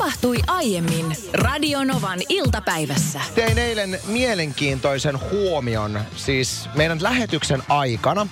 tapahtui 0.00 0.36
aiemmin 0.46 1.16
Radionovan 1.32 2.18
iltapäivässä. 2.28 3.20
Tein 3.34 3.58
eilen 3.58 4.00
mielenkiintoisen 4.06 5.18
huomion, 5.30 6.00
siis 6.16 6.68
meidän 6.74 7.02
lähetyksen 7.02 7.62
aikana. 7.68 8.26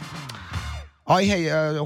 Aihe, 1.06 1.36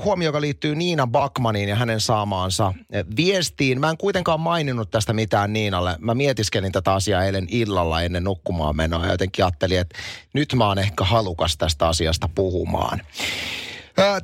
huomio, 0.05 0.29
joka 0.29 0.41
liittyy 0.41 0.75
Niina 0.75 1.07
Bakmaniin 1.07 1.69
ja 1.69 1.77
hänen 1.77 2.01
saamaansa 2.01 2.75
viestiin. 3.17 3.81
Mä 3.81 3.91
en 3.91 3.97
kuitenkaan 3.97 4.41
maininnut 4.41 4.91
tästä 4.91 5.13
mitään 5.13 5.53
Niinalle. 5.53 5.97
Mä 6.01 6.15
mietiskelin 6.15 6.73
tätä 6.73 6.95
asiaa 6.95 7.25
eilen 7.25 7.47
illalla 7.51 8.03
ennen 8.03 8.25
nukkumaan 8.25 8.77
menoa 8.77 9.07
ja 9.07 9.13
jotenkin 9.13 9.45
ajattelin, 9.45 9.81
että 9.81 9.99
nyt 10.33 10.55
mä 10.55 10.69
oon 10.69 10.79
ehkä 10.79 11.05
halukas 11.05 11.57
tästä 11.57 11.89
asiasta 11.89 12.29
puhumaan. 12.35 13.03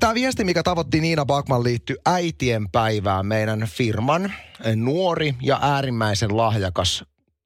Tämä 0.00 0.14
viesti, 0.14 0.44
mikä 0.44 0.62
tavoitti 0.62 1.00
Niina 1.00 1.26
Bakman, 1.26 1.64
liittyy 1.64 1.96
äitien 2.06 2.68
päivään 2.72 3.26
meidän 3.26 3.60
firman 3.66 4.32
nuori 4.76 5.34
ja 5.42 5.58
äärimmäisen 5.62 6.36
lahjakas 6.36 7.04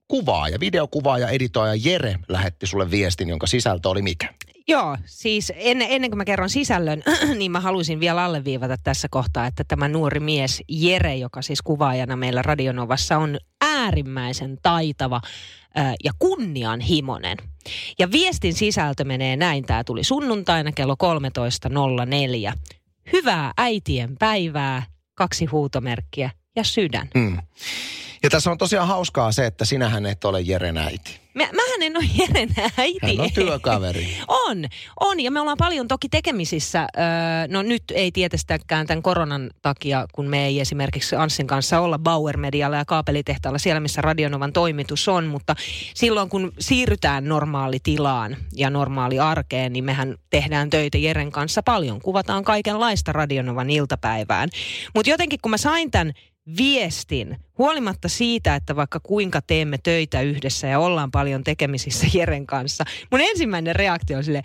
kuvaaja, 0.09 0.61
videokuvaaja, 0.61 1.29
editoija 1.29 1.75
Jere 1.75 2.17
lähetti 2.29 2.67
sulle 2.67 2.91
viestin, 2.91 3.29
jonka 3.29 3.47
sisältö 3.47 3.89
oli 3.89 4.03
mikä? 4.03 4.35
Joo, 4.69 4.97
siis 5.05 5.53
ennen, 5.57 5.89
ennen 5.91 6.11
kuin 6.11 6.19
mä 6.19 6.25
kerron 6.25 6.51
sisällön, 6.51 7.03
niin 7.39 7.53
mä 7.53 7.61
haluaisin 7.61 8.01
vielä 8.01 8.25
alleviivata 8.25 8.77
tässä 8.85 9.09
kohtaa, 9.11 9.47
että 9.47 9.65
tämä 9.69 9.89
nuori 9.89 10.21
mies 10.21 10.63
Jere, 10.69 11.17
joka 11.17 11.43
siis 11.43 11.63
kuvaajana 11.63 12.17
meillä 12.17 12.43
Radionovassa 12.43 13.19
on 13.19 13.39
äärimmäisen 13.83 14.59
taitava 14.63 15.21
ja 16.05 16.13
kunnianhimoinen. 16.19 17.37
Ja 17.99 18.11
viestin 18.11 18.55
sisältö 18.55 19.05
menee 19.05 19.37
näin, 19.37 19.65
tämä 19.65 19.85
tuli 19.85 20.05
sunnuntaina 20.05 20.73
kello 20.73 20.97
13.04. 22.53 22.59
Hyvää 23.13 23.53
äitien 23.57 24.17
päivää, 24.19 24.83
kaksi 25.15 25.45
huutomerkkiä 25.45 26.31
ja 26.57 26.65
sydän. 26.65 27.09
Mm. 27.15 27.39
Ja 28.23 28.31
tässä 28.31 28.51
on 28.51 28.59
tosiaan 28.59 28.89
hauskaa 28.89 29.33
se, 29.33 29.47
että 29.47 29.65
sinähän 29.65 30.07
et 30.07 30.25
ole 30.25 30.41
Jeren 30.41 30.79
äiti. 30.79 31.23
Mä, 31.35 31.45
mähän 31.45 31.83
en 31.83 31.97
ole 31.97 32.05
Jeren 32.19 32.49
äiti. 32.79 32.99
Hän 33.17 33.21
on 33.21 33.33
työkaveri. 33.35 34.17
on, 34.47 34.65
on. 35.01 35.21
Ja 35.21 35.31
me 35.31 35.41
ollaan 35.41 35.57
paljon 35.59 35.89
toki 35.89 36.09
tekemisissä. 36.09 36.81
Öö, 36.97 37.05
no 37.49 37.63
nyt 37.63 37.83
ei 37.95 38.13
tietystikään 38.13 38.87
tämän 38.87 39.03
koronan 39.03 39.51
takia, 39.63 40.07
kun 40.13 40.29
me 40.29 40.47
ei 40.47 40.61
esimerkiksi 40.61 41.17
Anssin 41.17 41.47
kanssa 41.47 41.81
olla 41.81 41.99
Bauer 41.99 42.37
Medialla 42.37 42.77
ja 42.77 42.85
kaapelitehtaalla 42.85 43.59
siellä, 43.59 43.81
missä 43.81 44.01
Radionovan 44.01 44.53
toimitus 44.53 45.09
on. 45.09 45.27
Mutta 45.27 45.55
silloin, 45.95 46.29
kun 46.29 46.53
siirrytään 46.59 47.25
normaalitilaan 47.25 48.37
ja 48.57 48.71
normaali 48.71 49.19
arkeen, 49.19 49.73
niin 49.73 49.85
mehän 49.85 50.17
tehdään 50.31 50.71
töitä 50.71 50.99
Jeren 50.99 51.33
kanssa 51.33 51.63
paljon. 51.63 52.01
Kuvataan 52.01 52.45
kaikenlaista 52.45 53.13
Radionovan 53.13 53.71
iltapäivään. 53.71 54.49
Mutta 54.95 55.11
jotenkin, 55.11 55.39
kun 55.43 55.51
mä 55.51 55.57
sain 55.57 55.91
tämän 55.91 56.13
viestin, 56.59 57.37
huolimatta 57.59 58.09
siitä, 58.09 58.55
että 58.55 58.77
vaikka 58.77 59.01
kuinka 59.01 59.41
teemme 59.43 59.79
töitä 59.83 60.21
yhdessä 60.21 60.67
ja 60.67 60.79
ollaan 60.79 61.11
paljon 61.11 61.45
tekemisissä 61.45 62.07
Jeren 62.19 62.47
kanssa, 62.47 62.85
mun 63.11 63.21
ensimmäinen 63.21 63.77
reaktio 63.77 64.19
on 64.19 64.25
silleen, 64.25 64.45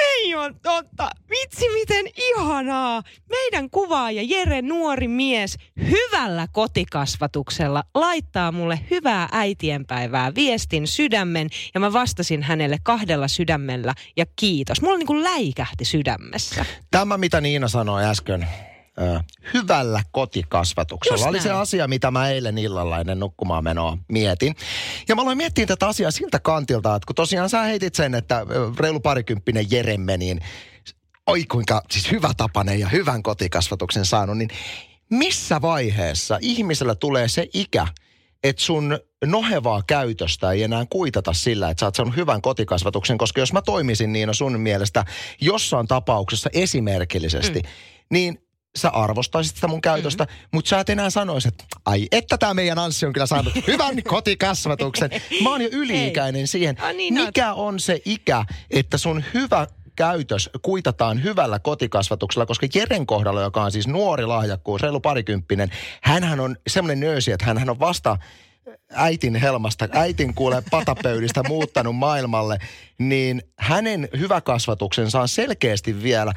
ei 0.00 0.34
ole 0.34 0.54
totta. 0.62 1.10
Vitsi, 1.30 1.68
miten 1.68 2.06
ihanaa. 2.16 3.02
Meidän 3.30 3.70
kuvaaja 3.70 4.22
Jere, 4.22 4.62
nuori 4.62 5.08
mies, 5.08 5.56
hyvällä 5.80 6.46
kotikasvatuksella 6.52 7.82
laittaa 7.94 8.52
mulle 8.52 8.80
hyvää 8.90 9.28
äitienpäivää 9.32 10.34
viestin 10.34 10.86
sydämen 10.86 11.48
ja 11.74 11.80
mä 11.80 11.92
vastasin 11.92 12.42
hänelle 12.42 12.76
kahdella 12.82 13.28
sydämellä 13.28 13.94
ja 14.16 14.26
kiitos. 14.36 14.82
Mulla 14.82 14.98
niin 14.98 15.06
kuin 15.06 15.24
läikähti 15.24 15.84
sydämessä. 15.84 16.64
Tämä, 16.90 17.18
mitä 17.18 17.40
Niina 17.40 17.68
sanoi 17.68 18.04
äsken, 18.04 18.48
ö, 18.98 19.20
hyvällä 19.54 20.02
kotikasvatuksella. 20.12 21.16
Just 21.16 21.28
Oli 21.28 21.40
se 21.40 21.50
asia, 21.50 21.88
mitä 21.88 22.10
mä 22.10 22.28
eilen 22.28 22.58
illalla 22.58 23.00
ennen 23.00 23.20
nukkumaan 23.20 23.64
menoa 23.64 23.98
mietin. 24.08 24.56
Ja 25.08 25.16
mä 25.16 25.22
aloin 25.22 25.36
miettiä 25.36 25.66
tätä 25.66 25.88
asiaa 25.88 26.10
siltä 26.10 26.38
kantilta, 26.38 26.94
että 26.94 27.06
kun 27.06 27.14
tosiaan 27.14 27.50
sä 27.50 27.62
heitit 27.62 27.94
sen, 27.94 28.14
että 28.14 28.46
reilu 28.78 29.00
parikymppinen 29.00 29.66
Jeremme, 29.70 30.16
niin 30.16 30.40
oi 31.26 31.44
kuinka 31.44 31.82
siis 31.90 32.10
hyvä 32.10 32.30
tapanen 32.36 32.80
ja 32.80 32.88
hyvän 32.88 33.22
kotikasvatuksen 33.22 34.04
saanut, 34.04 34.38
niin 34.38 34.50
missä 35.10 35.62
vaiheessa 35.62 36.38
ihmisellä 36.40 36.94
tulee 36.94 37.28
se 37.28 37.48
ikä, 37.54 37.86
että 38.44 38.62
sun 38.62 38.98
nohevaa 39.24 39.82
käytöstä 39.86 40.50
ei 40.50 40.62
enää 40.62 40.86
kuitata 40.90 41.32
sillä, 41.32 41.70
että 41.70 41.80
sä 41.80 41.86
oot 41.86 41.94
saanut 41.94 42.16
hyvän 42.16 42.42
kotikasvatuksen, 42.42 43.18
koska 43.18 43.40
jos 43.40 43.52
mä 43.52 43.62
toimisin 43.62 44.12
niin 44.12 44.34
sun 44.34 44.60
mielestä 44.60 45.04
jossain 45.40 45.86
tapauksessa 45.86 46.50
esimerkillisesti, 46.52 47.60
mm. 47.60 47.68
niin 48.10 48.49
sä 48.76 48.88
arvostaisit 48.88 49.54
sitä 49.54 49.68
mun 49.68 49.80
käytöstä, 49.80 50.24
mm. 50.24 50.30
mutta 50.52 50.68
sä 50.68 50.80
et 50.80 50.90
enää 50.90 51.10
sanoisi, 51.10 51.48
että 51.48 51.64
ai, 51.86 52.08
että 52.12 52.38
tämä 52.38 52.54
meidän 52.54 52.78
Anssi 52.78 53.06
on 53.06 53.12
kyllä 53.12 53.26
saanut 53.26 53.54
hyvän 53.66 54.02
kotikasvatuksen. 54.02 55.10
Mä 55.42 55.50
oon 55.50 55.62
jo 55.62 55.68
yli-ikäinen 55.72 56.46
siihen. 56.46 56.76
Ah, 56.80 56.94
niin. 56.94 57.14
Mikä 57.14 57.52
on 57.52 57.80
se 57.80 58.00
ikä, 58.04 58.44
että 58.70 58.98
sun 58.98 59.24
hyvä 59.34 59.66
käytös 59.96 60.50
kuitataan 60.62 61.22
hyvällä 61.22 61.58
kotikasvatuksella, 61.58 62.46
koska 62.46 62.66
Jeren 62.74 63.06
kohdalla, 63.06 63.42
joka 63.42 63.62
on 63.62 63.72
siis 63.72 63.88
nuori 63.88 64.26
lahjakkuus, 64.26 64.82
reilu 64.82 65.00
parikymppinen, 65.00 65.70
hänhän 66.02 66.40
on 66.40 66.56
semmoinen 66.66 67.00
nöösi, 67.00 67.32
että 67.32 67.46
hän 67.46 67.70
on 67.70 67.80
vasta 67.80 68.18
äitin 68.92 69.34
helmasta, 69.34 69.88
äitin 69.92 70.34
kuulee 70.34 70.62
patapöydistä 70.70 71.42
muuttanut 71.48 71.96
maailmalle, 71.96 72.58
niin 72.98 73.42
hänen 73.58 74.08
hyvä 74.18 74.40
kasvatuksensa 74.40 75.20
on 75.20 75.28
selkeästi 75.28 76.02
vielä 76.02 76.32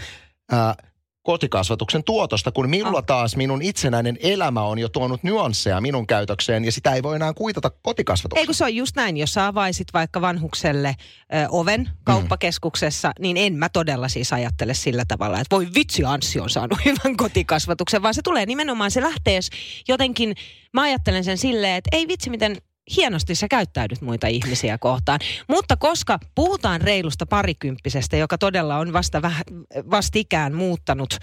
ää, 0.52 0.76
kotikasvatuksen 1.24 2.04
tuotosta, 2.04 2.52
kun 2.52 2.70
minulla 2.70 3.02
taas 3.02 3.36
minun 3.36 3.62
itsenäinen 3.62 4.18
elämä 4.20 4.62
on 4.62 4.80
jo 4.80 4.90
tuonut 4.90 5.24
nyansseja 5.24 5.82
minun 5.82 6.08
käytökseen 6.08 6.66
ja 6.66 6.72
sitä 6.72 6.94
ei 6.94 7.04
voi 7.04 7.16
enää 7.16 7.34
kuitata 7.34 7.68
Ei 7.68 7.80
kotikasvatukseen. 7.82 8.46
kun 8.46 8.56
se 8.56 8.64
on 8.64 8.76
just 8.76 8.96
näin, 8.96 9.18
jos 9.18 9.34
sä 9.34 9.48
avaisit 9.48 9.88
vaikka 9.94 10.22
vanhukselle 10.22 10.96
ö, 10.98 11.48
oven 11.50 11.90
kauppakeskuksessa, 12.04 13.08
mm. 13.08 13.22
niin 13.22 13.38
en 13.38 13.56
mä 13.56 13.70
todella 13.70 14.08
siis 14.08 14.34
ajattele 14.34 14.74
sillä 14.74 15.04
tavalla, 15.08 15.40
että 15.40 15.56
voi 15.56 15.68
vitsi 15.76 16.04
Anssi 16.04 16.40
on 16.40 16.50
saanut 16.50 16.80
hyvän 16.86 17.18
kotikasvatuksen, 17.18 18.04
vaan 18.04 18.14
se 18.14 18.22
tulee 18.22 18.46
nimenomaan, 18.46 18.92
se 18.92 19.02
lähtee 19.02 19.40
jotenkin, 19.88 20.36
mä 20.74 20.82
ajattelen 20.82 21.24
sen 21.24 21.38
silleen, 21.38 21.76
että 21.76 21.90
ei 21.98 22.08
vitsi 22.08 22.30
miten 22.30 22.58
hienosti 22.96 23.36
sä 23.36 23.48
käyttäydyt 23.48 24.02
muita 24.02 24.28
ihmisiä 24.28 24.78
kohtaan. 24.78 25.20
Mutta 25.48 25.78
koska 25.78 26.20
puhutaan 26.36 26.82
reilusta 26.82 27.26
parikymppisestä, 27.26 28.18
joka 28.18 28.38
todella 28.38 28.78
on 28.78 28.94
vasta 28.94 29.22
vähän, 29.22 29.44
vastikään 29.92 30.54
muuttanut 30.54 31.14
ö, 31.14 31.20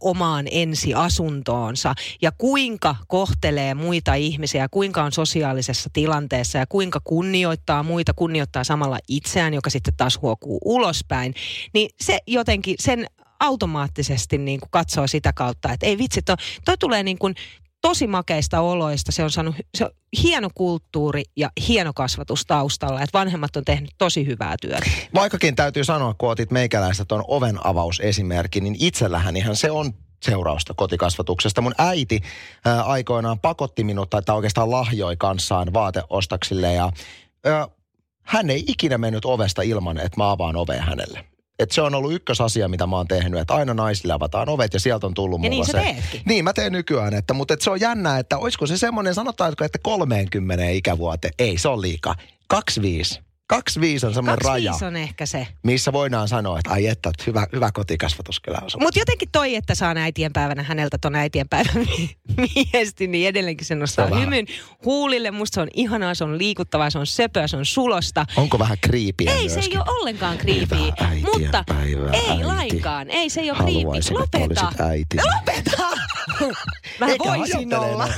omaan 0.00 0.46
ensiasuntoonsa 0.50 1.94
ja 2.22 2.32
kuinka 2.32 2.96
kohtelee 3.08 3.74
muita 3.74 4.14
ihmisiä, 4.14 4.68
kuinka 4.70 5.02
on 5.02 5.12
sosiaalisessa 5.12 5.90
tilanteessa 5.92 6.58
ja 6.58 6.66
kuinka 6.66 7.00
kunnioittaa 7.04 7.82
muita, 7.82 8.14
kunnioittaa 8.14 8.64
samalla 8.64 8.98
itseään, 9.08 9.54
joka 9.54 9.70
sitten 9.70 9.94
taas 9.96 10.18
huokuu 10.22 10.58
ulospäin, 10.64 11.34
niin 11.74 11.90
se 12.00 12.18
jotenkin 12.26 12.74
sen 12.78 13.06
automaattisesti 13.40 14.38
niin 14.38 14.60
kuin 14.60 14.70
katsoo 14.70 15.06
sitä 15.06 15.32
kautta, 15.32 15.72
että 15.72 15.86
ei 15.86 15.98
vitsi, 15.98 16.22
toi, 16.22 16.36
toi 16.64 16.78
tulee 16.78 17.02
niin 17.02 17.18
kuin 17.18 17.34
tosi 17.82 18.06
makeista 18.06 18.60
oloista. 18.60 19.12
Se 19.12 19.24
on 19.24 19.30
saanut 19.30 19.56
se 19.74 19.84
on 19.84 19.90
hieno 20.22 20.48
kulttuuri 20.54 21.22
ja 21.36 21.50
hieno 21.68 21.92
kasvatus 21.92 22.44
taustalla. 22.46 23.02
Että 23.02 23.18
vanhemmat 23.18 23.56
on 23.56 23.64
tehnyt 23.64 23.90
tosi 23.98 24.26
hyvää 24.26 24.54
työtä. 24.60 24.90
Vaikkakin 25.14 25.56
täytyy 25.56 25.84
sanoa, 25.84 26.14
kun 26.18 26.30
otit 26.30 26.50
meikäläistä 26.50 27.04
tuon 27.04 27.24
oven 27.28 27.66
avausesimerkki, 27.66 28.60
niin 28.60 28.76
itsellähän 28.78 29.36
ihan 29.36 29.56
se 29.56 29.70
on 29.70 29.92
seurausta 30.22 30.74
kotikasvatuksesta. 30.74 31.60
Mun 31.60 31.74
äiti 31.78 32.20
ää, 32.64 32.82
aikoinaan 32.82 33.40
pakotti 33.40 33.84
minut, 33.84 34.10
tai 34.10 34.22
tai 34.22 34.36
oikeastaan 34.36 34.70
lahjoi 34.70 35.16
kanssaan 35.16 35.72
vaateostaksille 35.72 36.72
ja 36.72 36.92
ää, 37.44 37.68
hän 38.22 38.50
ei 38.50 38.64
ikinä 38.68 38.98
mennyt 38.98 39.24
ovesta 39.24 39.62
ilman, 39.62 39.98
että 39.98 40.16
mä 40.16 40.30
avaan 40.30 40.56
ovea 40.56 40.82
hänelle. 40.82 41.31
Et 41.62 41.70
se 41.70 41.82
on 41.82 41.94
ollut 41.94 42.12
ykkösasia, 42.12 42.68
mitä 42.68 42.86
mä 42.86 42.96
oon 42.96 43.08
tehnyt, 43.08 43.40
että 43.40 43.54
aina 43.54 43.74
naisille 43.74 44.12
avataan 44.12 44.48
ovet 44.48 44.74
ja 44.74 44.80
sieltä 44.80 45.06
on 45.06 45.14
tullut 45.14 45.42
Ja 45.42 45.50
mulla 45.50 45.64
niin 45.64 45.72
se. 45.72 45.92
teetkin. 45.92 46.22
Niin, 46.24 46.44
mä 46.44 46.52
teen 46.52 46.72
nykyään, 46.72 47.14
että, 47.14 47.34
mutta 47.34 47.54
et 47.54 47.60
se 47.60 47.70
on 47.70 47.80
jännää, 47.80 48.18
että 48.18 48.38
olisiko 48.38 48.66
se 48.66 48.76
semmoinen, 48.78 49.14
sanotaanko, 49.14 49.64
että 49.64 49.78
30 49.82 50.68
ikävuoteen, 50.68 51.34
ei 51.38 51.58
se 51.58 51.68
on 51.68 51.80
liikaa. 51.82 52.14
25. 52.46 53.20
25 53.52 54.06
on 54.06 54.14
semmoinen 54.14 54.44
raja, 54.44 54.70
25 54.70 54.84
on 54.84 54.96
ehkä 54.96 55.26
se. 55.26 55.46
missä 55.62 55.92
voidaan 55.92 56.28
sanoa, 56.28 56.58
että 56.58 56.70
ai 56.70 56.86
että, 56.86 57.08
että 57.08 57.24
hyvä, 57.26 57.46
hyvä 57.52 57.70
kotikasvatus 57.72 58.40
kyllä 58.40 58.58
on. 58.62 58.70
Mutta 58.80 58.98
jotenkin 58.98 59.28
toi, 59.32 59.54
että 59.54 59.74
saan 59.74 59.96
äitienpäivänä 59.96 60.62
häneltä 60.62 60.98
ton 61.00 61.14
äitienpäivän 61.14 61.74
viesti, 62.72 63.06
niin 63.06 63.28
edelleenkin 63.28 63.66
se 63.66 63.74
nostaa 63.74 64.08
Se 64.08 64.20
hymyn 64.20 64.46
huulille. 64.84 65.30
Musta 65.30 65.54
se 65.54 65.60
on 65.60 65.68
ihanaa, 65.74 66.14
se 66.14 66.24
on 66.24 66.38
liikuttavaa, 66.38 66.90
se 66.90 66.98
on 66.98 67.06
söpöä, 67.06 67.46
se 67.46 67.56
on 67.56 67.66
sulosta. 67.66 68.26
Onko 68.36 68.58
vähän 68.58 68.78
kriipiä 68.80 69.32
Ei, 69.32 69.48
se 69.48 69.54
myöskin? 69.54 69.78
ei 69.78 69.82
ole 69.86 69.98
ollenkaan 69.98 70.38
kriipiä. 70.38 70.78
Mutta 70.78 71.04
äitienpäivää, 71.04 72.12
ei 72.12 72.30
äiti. 72.30 72.44
lainkaan. 72.44 73.10
Ei, 73.10 73.30
se 73.30 73.40
ei 73.40 73.50
ole 73.50 73.58
kriipiä. 73.58 74.18
Lopeta. 74.18 74.72
äiti. 74.78 75.16
Lopeta! 75.16 75.88
Mä 77.00 77.06
Eikä 77.06 77.24
voisin 77.24 77.74
olla. 77.74 78.08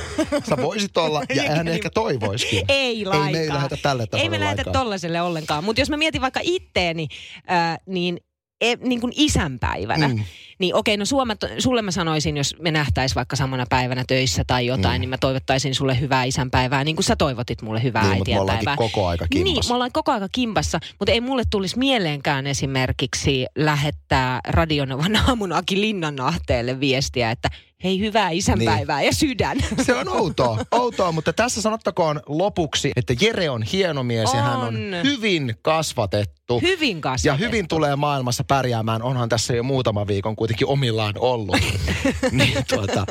Sä 0.49 0.57
voisit 0.57 0.97
olla, 0.97 1.23
ja 1.35 1.57
hän 1.57 1.69
ehkä 1.69 1.91
toivoisikin. 1.91 2.65
Ei 2.69 3.05
lainkaan. 3.05 3.29
Ei 3.29 3.33
me 3.33 3.39
ei 3.39 3.49
lähdetä 3.49 3.77
tälle 3.83 4.07
Ei 4.13 4.29
me 4.29 4.41
lähdetä 4.41 4.63
lainkaan. 4.71 4.85
Ollenkaan. 5.25 5.65
Mutta 5.65 5.81
jos 5.81 5.91
mä 5.91 5.97
mietin 5.97 6.21
vaikka 6.21 6.41
itteeni, 6.43 7.09
äh, 7.51 7.79
niin, 7.87 8.19
e, 8.61 8.77
niin 8.77 9.01
kuin 9.01 9.13
isänpäivänä, 9.17 10.09
Mm. 10.09 10.25
Niin 10.59 10.75
okei, 10.75 10.97
no 10.97 11.05
suoma, 11.05 11.35
sulle 11.59 11.83
mä 11.83 11.91
sanoisin, 11.91 12.37
jos 12.37 12.57
me 12.59 12.71
nähtäis 12.71 13.15
vaikka 13.15 13.37
samana 13.37 13.67
päivänä 13.69 14.05
töissä 14.09 14.45
tai 14.47 14.67
jotain, 14.67 14.97
mm. 14.97 15.01
niin 15.01 15.09
mä 15.09 15.19
toivottaisin 15.19 15.75
sulle 15.75 16.01
hyvää 16.01 16.25
isänpäivää, 16.25 16.85
niin 16.85 16.97
kuin 16.97 17.05
sä 17.05 17.17
toivotit 17.17 17.63
mulle 17.63 17.83
hyvää 17.83 18.03
Niin, 18.03 18.19
mutta 18.19 18.31
me 18.31 18.37
äitienpäivää. 18.37 18.75
ollaankin 18.75 18.95
koko 18.95 19.07
aika 19.09 19.27
kimpassa. 19.31 19.55
Niin, 19.55 19.65
me 19.69 19.75
ollaan 19.75 19.93
koko 19.93 20.13
aika 20.13 20.29
kimpassa, 20.33 20.81
mutta 20.99 21.13
ei 21.13 21.21
mulle 21.21 21.43
tulisi 21.51 21.79
mieleenkään 21.79 22.47
esimerkiksi 22.47 23.47
lähettää 23.59 24.41
Radionovan 24.49 25.17
aamun 25.29 25.53
Aki 25.53 25.81
Linnanahteelle 25.81 26.81
viestiä, 26.81 27.31
että 27.31 27.49
hei 27.85 28.01
hyvää 28.01 28.31
isänpäivää 28.31 28.99
niin. 28.99 29.07
ja 29.07 29.13
sydän. 29.15 29.57
Se 29.87 29.95
on 29.95 30.09
outoa, 30.09 30.59
outoa, 30.73 31.13
mutta 31.13 31.33
tässä 31.33 31.63
sanottakoon 31.63 32.21
lopuksi, 32.27 32.93
että 32.97 33.15
Jere 33.21 33.51
on 33.51 33.63
hieno 33.63 34.03
mies 34.03 34.35
ja 34.35 34.43
hän 34.43 34.57
on 34.61 34.67
On. 34.67 34.77
hyvin 35.05 35.55
kasvatettu. 35.63 36.61
Hyvin 36.61 36.97
Ja 36.97 37.01
kasvatettu. 37.01 37.47
hyvin 37.47 37.69
tulee 37.69 37.97
maailmassa 37.97 38.45
pärjäämään. 38.45 39.03
Onhan 39.03 39.29
tässä 39.29 39.55
jo 39.55 39.63
muutama 39.63 40.07
viikon 40.07 40.37
kuitenkin 40.37 40.67
omillaan 40.67 41.15
ollut. 41.19 41.57
niin 42.31 42.59
tuota, 42.69 43.07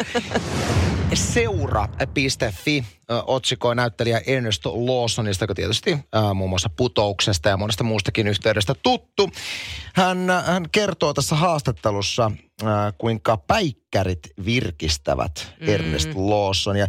Seura.fi 1.13 2.83
otsikoi 3.09 3.75
näyttelijä 3.75 4.21
Ernest 4.25 4.65
Lawsonista, 4.65 5.44
joka 5.44 5.55
tietysti 5.55 5.97
ää, 6.13 6.33
muun 6.33 6.50
muassa 6.50 6.69
putouksesta 6.75 7.50
ja 7.50 7.57
monesta 7.57 7.83
muustakin 7.83 8.27
yhteydestä 8.27 8.75
tuttu. 8.83 9.29
Hän, 9.94 10.27
hän 10.45 10.65
kertoo 10.71 11.13
tässä 11.13 11.35
haastattelussa, 11.35 12.31
ää, 12.63 12.91
kuinka 12.97 13.38
päikkärit 13.38 14.19
virkistävät 14.45 15.53
mm. 15.59 15.69
Ernest 15.69 16.09
Lawson. 16.15 16.77
Ja 16.77 16.88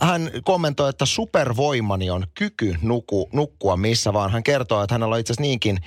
hän 0.00 0.30
kommentoi, 0.44 0.90
että 0.90 1.06
supervoimani 1.06 2.10
on 2.10 2.26
kyky 2.34 2.76
nuku, 2.82 3.28
nukkua 3.32 3.76
missä 3.76 4.12
vaan. 4.12 4.30
Hän 4.30 4.42
kertoo, 4.42 4.82
että 4.82 4.94
hänellä 4.94 5.14
on 5.14 5.20
itse 5.20 5.32
asiassa 5.32 5.42
niinkin 5.42 5.78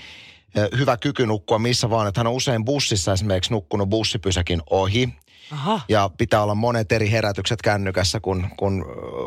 hyvä 0.78 0.98
kyky 0.98 1.26
nukkua 1.26 1.60
missä 1.60 1.90
vaan, 1.90 2.08
että 2.08 2.20
hän 2.20 2.28
on 2.28 2.34
usein 2.34 2.66
bussissa 2.66 3.14
esimerkiksi 3.14 3.52
nukkunut 3.52 3.90
bussipysäkin 3.90 4.62
ohi. 4.70 5.10
Aha. 5.52 5.82
Ja 5.90 6.10
pitää 6.18 6.44
olla 6.44 6.56
monet 6.56 6.92
eri 6.92 7.12
herätykset 7.12 7.62
kännykässä, 7.62 8.20
kun, 8.20 8.48
kun 8.58 8.86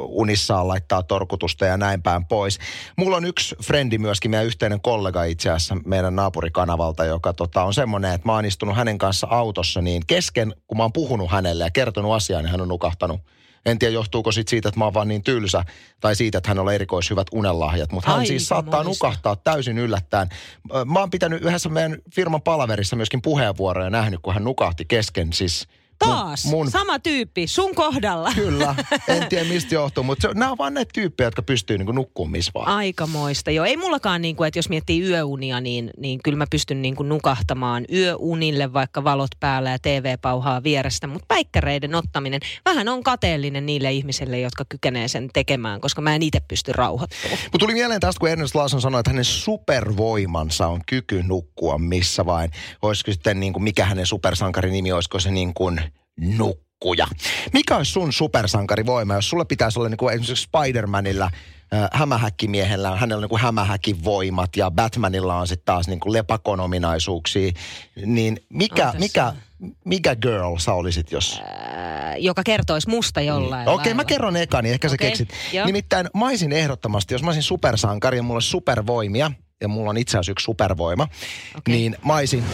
unissaan 0.09 0.69
laittaa 0.69 1.03
torkutusta 1.03 1.67
ja 1.67 1.77
näin 1.77 2.03
päin 2.03 2.27
pois. 2.27 2.59
Mulla 2.97 3.17
on 3.17 3.25
yksi 3.25 3.57
frendi 3.63 3.99
myöskin, 3.99 4.31
meidän 4.31 4.47
yhteinen 4.47 4.81
kollega 4.81 5.25
itse 5.25 5.51
asiassa 5.51 5.77
meidän 5.85 6.17
naapurikanavalta, 6.17 7.05
joka 7.05 7.33
tota, 7.33 7.65
on 7.65 7.75
semmoinen, 7.75 8.13
että 8.13 8.29
mä 8.29 8.33
oon 8.33 8.45
istunut 8.45 8.77
hänen 8.77 8.99
kanssa 8.99 9.27
autossa, 9.31 9.83
niin 9.83 10.03
kesken, 10.07 10.55
kun 10.67 10.77
mä 10.77 10.85
oon 10.85 10.93
puhunut 10.93 11.31
hänelle 11.31 11.65
ja 11.65 11.71
kertonut 11.71 12.13
asiaa, 12.13 12.43
niin 12.43 12.51
hän 12.51 12.61
on 12.61 12.69
nukahtanut. 12.69 13.21
En 13.67 13.79
tiedä, 13.79 13.95
johtuuko 13.95 14.33
sit 14.33 14.49
siitä, 14.49 14.69
että 14.69 14.79
mä 14.79 14.85
oon 14.85 14.95
vaan 14.95 15.09
niin 15.09 15.23
tylsä, 15.23 15.65
tai 16.01 16.17
siitä, 16.17 16.39
että 16.39 16.51
hänellä 16.51 16.69
on 16.69 16.75
erikoishyvät 16.75 17.27
unelahjat. 17.33 17.93
Mutta 17.93 18.11
hän 18.11 18.27
siis 18.27 18.49
saattaa 18.49 18.79
Aikamoista. 18.79 19.07
nukahtaa 19.07 19.37
täysin 19.37 19.79
yllättäen. 19.79 20.29
Mä 20.87 21.01
oon 21.01 21.11
pitänyt 21.11 21.43
yhdessä 21.43 21.69
meidän 21.69 21.97
firman 22.15 22.43
palaverissa 22.43 22.97
myöskin 22.97 23.23
puheenvuoroja 23.23 23.91
nähnyt, 23.91 24.21
kun 24.23 24.35
hän 24.35 24.45
nukahti 24.45 24.85
kesken 24.85 25.33
siis 25.33 25.69
Taas, 25.99 26.45
mun, 26.45 26.55
mun 26.55 26.71
sama 26.71 26.99
tyyppi, 26.99 27.47
sun 27.47 27.75
kohdalla. 27.75 28.33
Kyllä, 28.35 28.75
en 29.09 29.27
tiedä 29.29 29.45
mistä 29.45 29.75
johtuu, 29.75 30.05
mutta 30.05 30.29
se, 30.29 30.35
nämä 30.35 30.51
on 30.51 30.59
vaan 30.59 30.75
näitä 30.75 30.91
tyyppejä, 30.95 31.27
jotka 31.27 31.43
pystyy 31.43 31.79
niin 31.79 31.95
nukkumaan 31.95 32.33
missä 32.33 32.51
vaan. 32.55 32.69
Aikamoista. 32.69 33.51
Joo, 33.51 33.65
ei 33.65 33.77
mullakaan, 33.77 34.23
niin 34.23 34.37
kuin, 34.37 34.49
että 34.49 34.59
jos 34.59 34.69
miettii 34.69 35.03
yöunia, 35.03 35.61
niin, 35.61 35.91
niin 35.99 36.21
kyllä 36.25 36.39
mä 36.39 36.47
pystyn 36.51 36.83
niin 36.83 36.97
kuin 36.97 37.09
nukahtamaan 37.09 37.85
yöunille, 37.93 38.73
vaikka 38.73 39.05
valot 39.05 39.31
päällä 39.41 39.71
ja 39.71 39.79
TV 39.79 40.19
pauhaa 40.23 40.63
vierestä. 40.63 41.07
Mutta 41.07 41.25
päikkäreiden 41.29 41.95
ottaminen, 41.95 42.41
vähän 42.65 42.89
on 42.89 43.03
kateellinen 43.03 43.67
niille 43.67 43.93
ihmisille, 43.93 44.41
jotka 44.41 44.65
kykenee 44.69 45.09
sen 45.09 45.29
tekemään, 45.33 45.81
koska 45.81 46.03
mä 46.03 46.15
en 46.15 46.23
itse 46.23 46.41
pysty 46.49 46.73
rauhoittumaan. 46.73 47.39
Mutta 47.43 47.59
tuli 47.59 47.73
mieleen 47.73 48.01
tästä, 48.01 48.21
kun 48.21 48.29
Ernest 48.29 48.55
Lawson 48.55 48.81
sanoi, 48.81 49.01
että 49.01 49.11
hänen 49.11 49.25
supervoimansa 49.25 50.67
on 50.67 50.81
kyky 50.87 51.23
nukkua 51.23 51.79
missä 51.79 52.27
vain. 52.27 52.51
Olisiko 52.83 53.13
sitten 53.13 53.41
niin 53.41 53.53
kuin, 53.53 53.63
mikä 53.63 53.85
hänen 53.85 54.07
supersankarin 54.07 54.73
nimi, 54.73 54.93
olisiko 54.93 55.21
se 55.21 55.31
niin 55.31 55.55
kuin 55.55 55.81
nukkuja. 56.21 57.07
Mikä 57.53 57.77
olisi 57.77 57.93
sun 57.93 58.13
supersankarivoima, 58.13 59.15
jos 59.15 59.31
sulle 59.31 59.45
pitäisi 59.45 59.79
olla 59.79 59.89
niin 59.89 59.99
kuin 59.99 60.15
esimerkiksi 60.15 60.49
Spider-Manilla 60.49 61.31
äh, 61.75 61.89
hämähäkkimiehellä, 61.93 62.97
hänellä 62.97 63.19
on 63.19 63.23
niin 63.23 63.29
kuin 63.29 63.43
hämähäkin 63.43 64.05
voimat 64.05 64.57
ja 64.57 64.71
Batmanilla 64.71 65.37
on 65.37 65.47
sitten 65.47 65.65
taas 65.65 65.89
niin 65.89 66.01
kuin 66.01 66.13
lepakon 66.13 66.61
ominaisuuksia, 66.61 67.53
niin 68.07 68.41
mikä, 68.49 68.87
Ootas. 68.87 69.01
mikä, 69.01 69.33
mikä 69.85 70.17
girl 70.17 70.57
sä 70.59 70.73
olisit, 70.73 71.13
jos... 71.13 71.41
Ää, 71.45 72.17
joka 72.17 72.43
kertoisi 72.43 72.89
musta 72.89 73.21
jollain 73.21 73.69
Okei, 73.69 73.75
okay, 73.75 73.95
mä 73.95 74.05
kerron 74.05 74.37
eka, 74.37 74.63
niin 74.63 74.73
ehkä 74.73 74.89
sä 74.89 74.95
Okei, 74.95 75.09
keksit. 75.09 75.29
joo. 75.53 75.67
Nimittäin 75.67 76.09
mä 76.15 76.27
olisin 76.27 76.53
ehdottomasti, 76.53 77.15
jos 77.15 77.23
mä 77.23 77.29
olisin 77.29 77.43
supersankari 77.43 78.17
ja 78.17 78.23
mulla 78.23 78.37
olisi 78.37 78.49
supervoimia, 78.49 79.31
ja 79.61 79.69
mulla 79.69 79.91
on 79.91 79.97
itse 79.97 80.19
asiassa 80.19 80.33
yksi 80.33 80.45
supervoima, 80.45 81.09
Okei. 81.59 81.75
niin 81.75 81.97
mä 82.05 82.15
olisin 82.15 82.45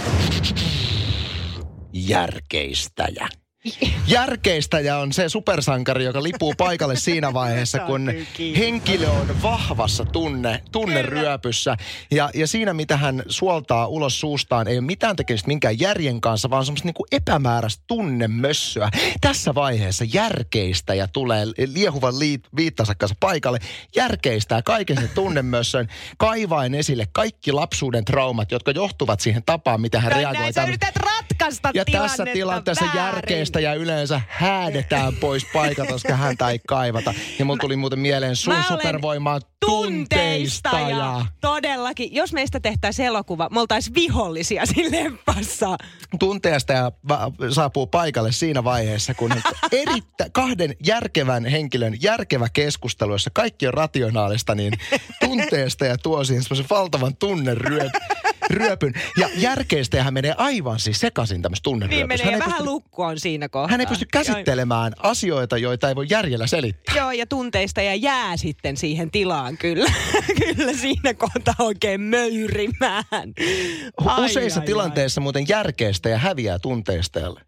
järkeistäjä. 1.92 3.28
Järkeistäjä 4.06 4.98
on 4.98 5.12
se 5.12 5.28
supersankari, 5.28 6.04
joka 6.04 6.22
lipuu 6.22 6.54
paikalle 6.58 6.96
siinä 6.96 7.32
vaiheessa, 7.40 7.78
kun 7.78 8.12
henkilö 8.58 9.08
on 9.08 9.42
vahvassa 9.42 10.04
tunne, 10.04 10.62
tunneryöpyssä. 10.72 11.76
Ja, 12.10 12.30
ja 12.34 12.46
siinä, 12.46 12.74
mitä 12.74 12.96
hän 12.96 13.22
suoltaa 13.28 13.86
ulos 13.86 14.20
suustaan, 14.20 14.68
ei 14.68 14.78
ole 14.78 14.86
mitään 14.86 15.16
tekemistä 15.16 15.48
minkään 15.48 15.80
järjen 15.80 16.20
kanssa, 16.20 16.50
vaan 16.50 16.64
semmoista 16.64 16.88
niin 16.88 17.06
epämääräistä 17.12 17.84
tunnemössöä. 17.86 18.90
Tässä 19.20 19.54
vaiheessa 19.54 20.04
järkeistäjä 20.12 21.06
tulee 21.06 21.46
liehuvan 21.66 22.18
liit, 22.18 22.44
viittansa 22.56 22.94
kanssa 22.94 23.16
paikalle, 23.20 23.58
järkeistää 23.96 24.62
kaiken 24.62 24.96
sen 24.96 25.10
tunnemössön, 25.14 25.88
kaivaen 26.18 26.74
esille 26.74 27.06
kaikki 27.12 27.52
lapsuuden 27.52 28.04
traumat, 28.04 28.50
jotka 28.50 28.70
johtuvat 28.70 29.20
siihen 29.20 29.42
tapaan, 29.46 29.80
mitä 29.80 30.00
hän 30.00 30.12
reagoi. 30.12 30.42
Näin 30.42 30.54
ratkaista 31.40 31.70
ja 31.74 31.84
tässä 31.84 32.24
tilanteessa 32.24 32.84
väärin. 32.84 33.02
järkeistä 33.02 33.60
ja 33.60 33.74
yleensä 33.74 34.20
häädetään 34.28 35.16
pois 35.16 35.46
paikalta, 35.52 35.92
koska 35.92 36.16
häntä 36.16 36.50
ei 36.50 36.60
kaivata. 36.66 37.14
Ja 37.38 37.44
mulla 37.44 37.58
tuli 37.60 37.76
muuten 37.76 37.98
mieleen 37.98 38.36
sun 38.36 38.54
supervoimaa 38.68 39.40
tunteista 39.66 40.80
ja 40.80 41.26
todellakin, 41.40 42.14
jos 42.14 42.32
meistä 42.32 42.60
tehtäisiin 42.60 43.06
elokuva, 43.06 43.48
me 43.48 43.60
oltaisiin 43.60 43.94
vihollisia 43.94 44.66
siinä 44.66 44.98
leffassa. 45.04 45.76
Tunteesta 46.18 46.72
ja 46.72 46.92
va- 47.08 47.32
saapuu 47.50 47.86
paikalle 47.86 48.32
siinä 48.32 48.64
vaiheessa, 48.64 49.14
kun 49.14 49.32
erittä, 49.72 50.26
kahden 50.32 50.76
järkevän 50.86 51.44
henkilön 51.44 51.96
järkevä 52.02 52.48
keskustelu, 52.52 53.12
jossa 53.12 53.30
kaikki 53.34 53.66
on 53.66 53.74
rationaalista, 53.74 54.54
niin 54.54 54.72
tunteesta 55.20 55.84
ja 55.86 55.98
tuo 55.98 56.24
siihen 56.24 56.42
semmoisen 56.42 56.66
valtavan 56.70 57.16
tunneryöpyn. 58.50 58.92
Ja 59.18 59.28
järkeistäjähän 59.36 60.14
menee 60.14 60.34
aivan 60.38 60.80
siis 60.80 61.00
sekaisin 61.00 61.42
tämmöistä 61.42 61.68
Niin 61.70 61.72
tunneryöpystä. 61.72 62.06
menee, 62.06 62.24
Hän 62.24 62.32
ja 62.32 62.36
ei 62.36 62.40
vähän 62.40 62.52
pysty- 62.58 62.64
lukko 62.70 63.04
on 63.04 63.20
siinä 63.20 63.48
kohtaa. 63.48 63.70
Hän 63.70 63.80
ei 63.80 63.86
pysty 63.86 64.06
käsittelemään 64.12 64.92
asioita, 64.98 65.58
joita 65.58 65.88
ei 65.88 65.96
voi 65.96 66.06
järjellä 66.10 66.46
selittää. 66.46 66.94
Joo, 66.96 67.10
ja 67.10 67.26
tunteista 67.26 67.82
ja 67.82 67.94
jää 67.94 68.36
sitten 68.36 68.76
siihen 68.76 69.10
tilaan 69.10 69.56
kyllä. 69.58 69.92
kyllä 70.56 70.72
siinä 70.72 71.14
kohtaa 71.14 71.54
oikein 71.58 72.00
möyrimään. 72.00 73.04
Ai, 74.06 74.24
Useissa 74.24 74.60
ai, 74.60 74.66
tilanteissa 74.66 75.20
muuten 75.20 75.44
järkeistä 75.48 76.08
ja 76.08 76.18
häviää 76.18 76.58
tunteistajalle. 76.58 77.40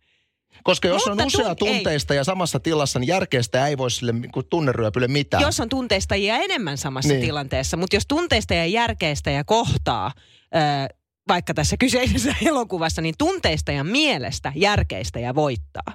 Koska 0.64 0.88
jos 0.88 1.06
Mutta 1.06 1.22
on 1.22 1.26
usea 1.26 1.54
tun- 1.54 1.68
ei. 1.68 1.74
tunteista 1.74 2.14
ja 2.14 2.24
samassa 2.24 2.60
tilassa, 2.60 2.98
niin 2.98 3.08
järkeistä 3.08 3.66
ei 3.66 3.78
voi 3.78 3.90
sille 3.90 4.12
niin 4.12 4.30
tunneryöpylle 4.50 5.08
mitään. 5.08 5.42
Jos 5.42 5.60
on 5.60 5.68
tunteistajia 5.68 6.36
enemmän 6.36 6.78
samassa 6.78 7.08
Niin. 7.08 7.18
niin. 7.18 7.26
tilanteessa, 7.28 7.76
mutta 7.76 7.96
jos 7.96 8.06
tunteista 8.08 8.54
ja 8.54 8.66
järkeistä 8.66 9.30
ja 9.30 9.44
kohtaa, 9.44 10.12
ö, 10.54 10.94
vaikka 11.28 11.54
tässä 11.54 11.76
kyseisessä 11.76 12.34
elokuvassa, 12.50 13.02
niin 13.02 13.14
tunteista 13.18 13.72
ja 13.72 13.84
mielestä 13.84 14.52
järkeistä 14.56 15.20
ja 15.20 15.34
voittaa. 15.34 15.92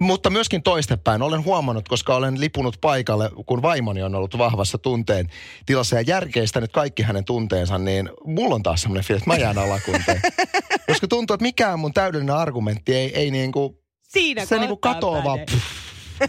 Mutta 0.00 0.30
myöskin 0.30 0.62
toistepäin. 0.62 1.22
Olen 1.22 1.44
huomannut, 1.44 1.88
koska 1.88 2.16
olen 2.16 2.40
lipunut 2.40 2.76
paikalle, 2.80 3.30
kun 3.46 3.62
vaimoni 3.62 4.02
on 4.02 4.14
ollut 4.14 4.38
vahvassa 4.38 4.78
tunteen 4.78 5.28
tilassa 5.66 5.96
ja 5.96 6.02
järkeistänyt 6.02 6.72
kaikki 6.72 7.02
hänen 7.02 7.24
tunteensa, 7.24 7.78
niin 7.78 8.10
mulla 8.24 8.54
on 8.54 8.62
taas 8.62 8.82
semmoinen 8.82 9.04
fiilis, 9.04 9.22
että 9.22 9.30
mä 9.30 9.36
jään 9.36 9.58
alakunteen. 9.58 10.20
koska 10.88 11.08
tuntuu, 11.08 11.34
että 11.34 11.44
mikään 11.44 11.78
mun 11.78 11.92
täydellinen 11.92 12.36
argumentti 12.36 12.94
ei, 12.94 13.18
ei 13.18 13.30
niinku, 13.30 13.82
Siinä 14.08 14.44
se 14.44 14.58
niinku 14.58 14.76
kohtaa 14.76 14.94
katoaa 14.94 15.24
vaan 15.24 15.38
pff, 15.38 15.64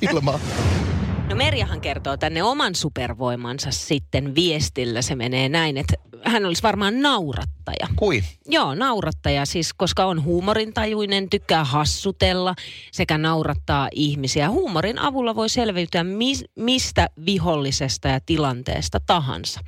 ilmaan. 0.01 0.39
No 1.31 1.35
Merjahan 1.35 1.81
kertoo 1.81 2.17
tänne 2.17 2.43
oman 2.43 2.75
supervoimansa 2.75 3.71
sitten 3.71 4.35
viestillä. 4.35 5.01
Se 5.01 5.15
menee 5.15 5.49
näin, 5.49 5.77
että 5.77 5.93
hän 6.25 6.45
olisi 6.45 6.63
varmaan 6.63 7.01
naurattaja. 7.01 7.87
Kui? 7.95 8.23
Joo, 8.47 8.75
naurattaja 8.75 9.45
siis, 9.45 9.73
koska 9.73 10.05
on 10.05 10.23
huumorintajuinen, 10.23 11.29
tykkää 11.29 11.63
hassutella 11.63 12.55
sekä 12.91 13.17
naurattaa 13.17 13.89
ihmisiä. 13.91 14.49
Huumorin 14.49 14.99
avulla 14.99 15.35
voi 15.35 15.49
selviytyä 15.49 16.03
mis, 16.03 16.45
mistä 16.55 17.09
vihollisesta 17.25 18.07
ja 18.07 18.19
tilanteesta 18.25 18.99
tahansa. 19.05 19.59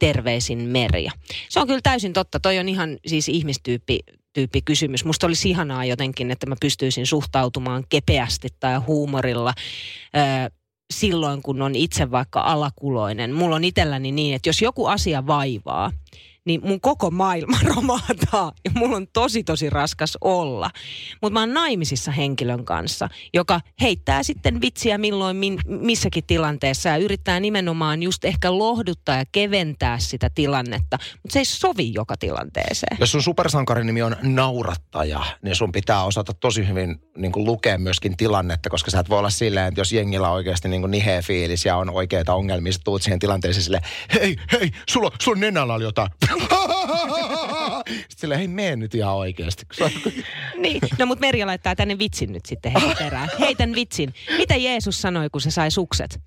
Terveisin 0.00 0.58
Merja. 0.58 1.12
Se 1.48 1.60
on 1.60 1.66
kyllä 1.66 1.80
täysin 1.82 2.12
totta. 2.12 2.40
Toi 2.40 2.58
on 2.58 2.68
ihan 2.68 2.98
siis 3.06 3.28
ihmistyyppi 3.28 4.00
tyyppi 4.32 4.62
kysymys. 4.62 5.04
Musta 5.04 5.26
olisi 5.26 5.50
ihanaa 5.50 5.84
jotenkin, 5.84 6.30
että 6.30 6.46
mä 6.46 6.54
pystyisin 6.60 7.06
suhtautumaan 7.06 7.84
kepeästi 7.88 8.48
tai 8.60 8.76
huumorilla 8.78 9.54
ö, 10.16 10.50
silloin, 10.90 11.42
kun 11.42 11.62
on 11.62 11.74
itse 11.74 12.10
vaikka 12.10 12.40
alakuloinen. 12.40 13.34
Mulla 13.34 13.56
on 13.56 13.64
itselläni 13.64 14.12
niin, 14.12 14.34
että 14.34 14.48
jos 14.48 14.62
joku 14.62 14.86
asia 14.86 15.26
vaivaa, 15.26 15.92
niin 16.44 16.60
mun 16.64 16.80
koko 16.80 17.10
maailma 17.10 17.56
romahtaa 17.74 18.52
ja 18.64 18.70
mulla 18.74 18.96
on 18.96 19.06
tosi 19.12 19.44
tosi 19.44 19.70
raskas 19.70 20.18
olla. 20.20 20.70
Mutta 21.22 21.32
mä 21.32 21.40
oon 21.40 21.54
naimisissa 21.54 22.10
henkilön 22.10 22.64
kanssa, 22.64 23.08
joka 23.34 23.60
heittää 23.80 24.22
sitten 24.22 24.60
vitsiä 24.60 24.98
milloin 24.98 25.36
min, 25.36 25.58
missäkin 25.66 26.24
tilanteessa 26.26 26.88
ja 26.88 26.96
yrittää 26.96 27.40
nimenomaan 27.40 28.02
just 28.02 28.24
ehkä 28.24 28.58
lohduttaa 28.58 29.16
ja 29.16 29.24
keventää 29.32 29.98
sitä 29.98 30.30
tilannetta, 30.34 30.98
mutta 31.22 31.32
se 31.32 31.38
ei 31.38 31.44
sovi 31.44 31.94
joka 31.94 32.16
tilanteeseen. 32.16 32.96
Jos 33.00 33.12
sun 33.12 33.22
supersankarin 33.22 33.86
nimi 33.86 34.02
on 34.02 34.16
naurattaja, 34.22 35.24
niin 35.42 35.56
sun 35.56 35.72
pitää 35.72 36.04
osata 36.04 36.32
tosi 36.34 36.68
hyvin 36.68 36.96
niin 37.16 37.32
lukea 37.36 37.78
myöskin 37.78 38.16
tilannetta, 38.16 38.70
koska 38.70 38.90
sä 38.90 39.00
et 39.00 39.08
voi 39.08 39.18
olla 39.18 39.30
silleen, 39.30 39.68
että 39.68 39.80
jos 39.80 39.92
jengillä 39.92 40.28
on 40.28 40.34
oikeasti 40.34 40.68
niin 40.68 40.90
niheä 40.90 41.22
fiilis 41.22 41.64
ja 41.64 41.76
on 41.76 41.90
oikeita 41.90 42.34
ongelmia, 42.34 42.72
sä 42.72 42.78
tuut 42.84 43.02
siihen 43.02 43.18
tilanteeseen 43.18 43.62
silleen, 43.62 43.82
hei, 44.14 44.36
hei, 44.52 44.70
sulla, 44.88 45.10
sulla 45.20 45.38
nenällä 45.38 45.74
oli 45.74 45.84
jotain. 45.84 46.10
Sitten 47.90 48.16
silleen, 48.16 48.38
hei, 48.38 48.48
mene 48.48 48.76
nyt 48.76 48.94
ihan 48.94 49.14
oikeasti. 49.14 49.66
niin, 50.56 50.80
no 50.98 51.06
mutta 51.06 51.20
Merja 51.20 51.46
laittaa 51.46 51.76
tänne 51.76 51.98
vitsin 51.98 52.32
nyt 52.32 52.46
sitten 52.46 52.72
heti 52.72 52.94
perään. 52.98 53.28
Heitän 53.40 53.74
vitsin. 53.74 54.14
Mitä 54.38 54.56
Jeesus 54.56 55.02
sanoi, 55.02 55.30
kun 55.30 55.40
se 55.40 55.50
sai 55.50 55.70
sukset? 55.70 56.20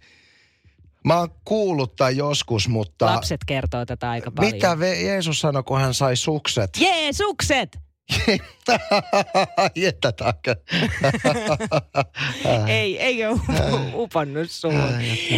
Mä 1.03 1.19
oon 1.19 1.29
kuullut 1.45 1.95
tai 1.95 2.17
joskus, 2.17 2.67
mutta... 2.67 3.05
Lapset 3.05 3.41
kertoo 3.45 3.85
tätä 3.85 4.09
aika 4.09 4.31
paljon. 4.31 4.53
Mitä 4.53 4.77
Jeesus 5.03 5.39
sanoi, 5.39 5.63
kun 5.63 5.79
hän 5.79 5.93
sai 5.93 6.15
sukset? 6.15 6.69
Jeesukset! 6.79 7.79
Jättätäänkö? 9.75 10.55
ei, 12.67 12.99
ei 12.99 13.25
ole 13.25 13.39
upannut 13.93 14.51
suun. 14.51 14.75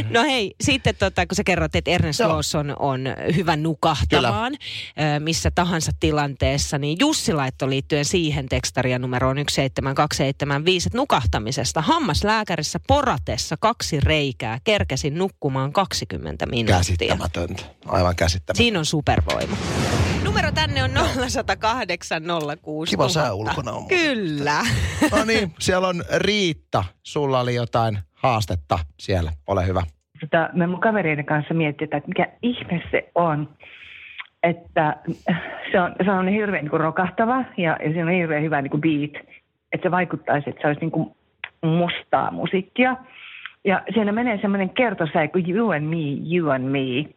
No 0.10 0.24
hei, 0.24 0.56
sitten 0.62 0.96
tota, 0.96 1.28
kun 1.28 1.36
sä 1.36 1.44
kerrot, 1.44 1.76
että 1.76 1.92
Ernest 1.92 2.20
Lawson 2.20 2.76
on 2.80 3.02
hyvä 3.36 3.56
nukahtamaan 3.56 4.54
Kyllä. 4.96 5.20
missä 5.20 5.52
tahansa 5.56 5.92
tilanteessa, 6.00 6.78
niin 6.78 6.98
Jussi 7.00 7.34
laittoi 7.34 7.70
liittyen 7.70 8.06
siihen 8.06 8.50
tekstaria 8.50 9.00
numeroon 9.00 9.38
17275, 9.38 10.88
että 10.88 10.98
nukahtamisesta 10.98 11.82
hammaslääkärissä 11.82 12.80
poratessa 12.88 13.58
kaksi 13.60 14.00
reikää, 14.00 14.60
kerkesin 14.64 15.18
nukkumaan 15.18 15.74
20 15.74 16.46
minuuttia. 16.46 16.78
Käsittämätöntä, 16.78 17.64
aivan 17.86 18.16
käsittämätöntä. 18.16 18.58
Siinä 18.58 18.80
on 18.80 18.86
supervoima. 18.86 19.58
Numero 20.24 20.52
tänne 20.52 20.84
on 20.84 20.92
0108 21.30 22.24
06 22.62 22.90
Kiva 22.90 23.10
sää 23.10 23.34
ulkona 23.34 23.72
on. 23.72 23.88
Kyllä. 23.88 24.60
No 25.12 25.26
niin, 25.26 25.52
siellä 25.60 25.88
on 25.88 26.04
Riitta. 26.18 26.84
Sulla 27.04 27.40
oli 27.40 27.56
jotain 27.56 27.98
haastetta 28.14 28.80
siellä. 29.00 29.32
Ole 29.48 29.68
hyvä. 29.68 29.84
Tota, 30.20 30.50
me 30.54 30.68
mun 30.68 30.80
kavereiden 30.80 31.26
kanssa 31.26 31.54
mietitään, 31.54 31.98
että 31.98 32.08
mikä 32.08 32.28
ihme 32.42 32.82
se 32.92 33.12
on. 33.16 33.50
Että 34.44 34.98
se 35.72 35.82
on, 35.82 35.96
se 36.06 36.12
on 36.12 36.28
hirveän 36.28 36.64
niin 36.64 36.70
kuin 36.70 36.80
rokahtava 36.80 37.36
ja, 37.58 37.78
ja 37.84 37.94
se 37.94 38.04
on 38.04 38.10
hirveän 38.10 38.44
hyvä 38.44 38.62
niin 38.62 38.72
kuin 38.72 38.82
beat. 38.82 39.26
Että 39.72 39.88
se 39.88 39.92
vaikuttaisi, 39.92 40.50
että 40.50 40.62
se 40.62 40.68
olisi 40.68 40.82
niin 40.82 40.92
kuin 40.92 41.16
mustaa 41.62 42.32
musiikkia. 42.32 42.98
Ja 43.66 43.84
siinä 43.94 44.12
menee 44.12 44.40
semmoinen 44.42 44.70
kertosäe 44.70 45.28
kuin 45.28 45.50
You 45.50 45.72
and 45.72 45.84
Me, 45.84 46.36
You 46.36 46.50
and 46.50 46.64
Me. 46.64 47.10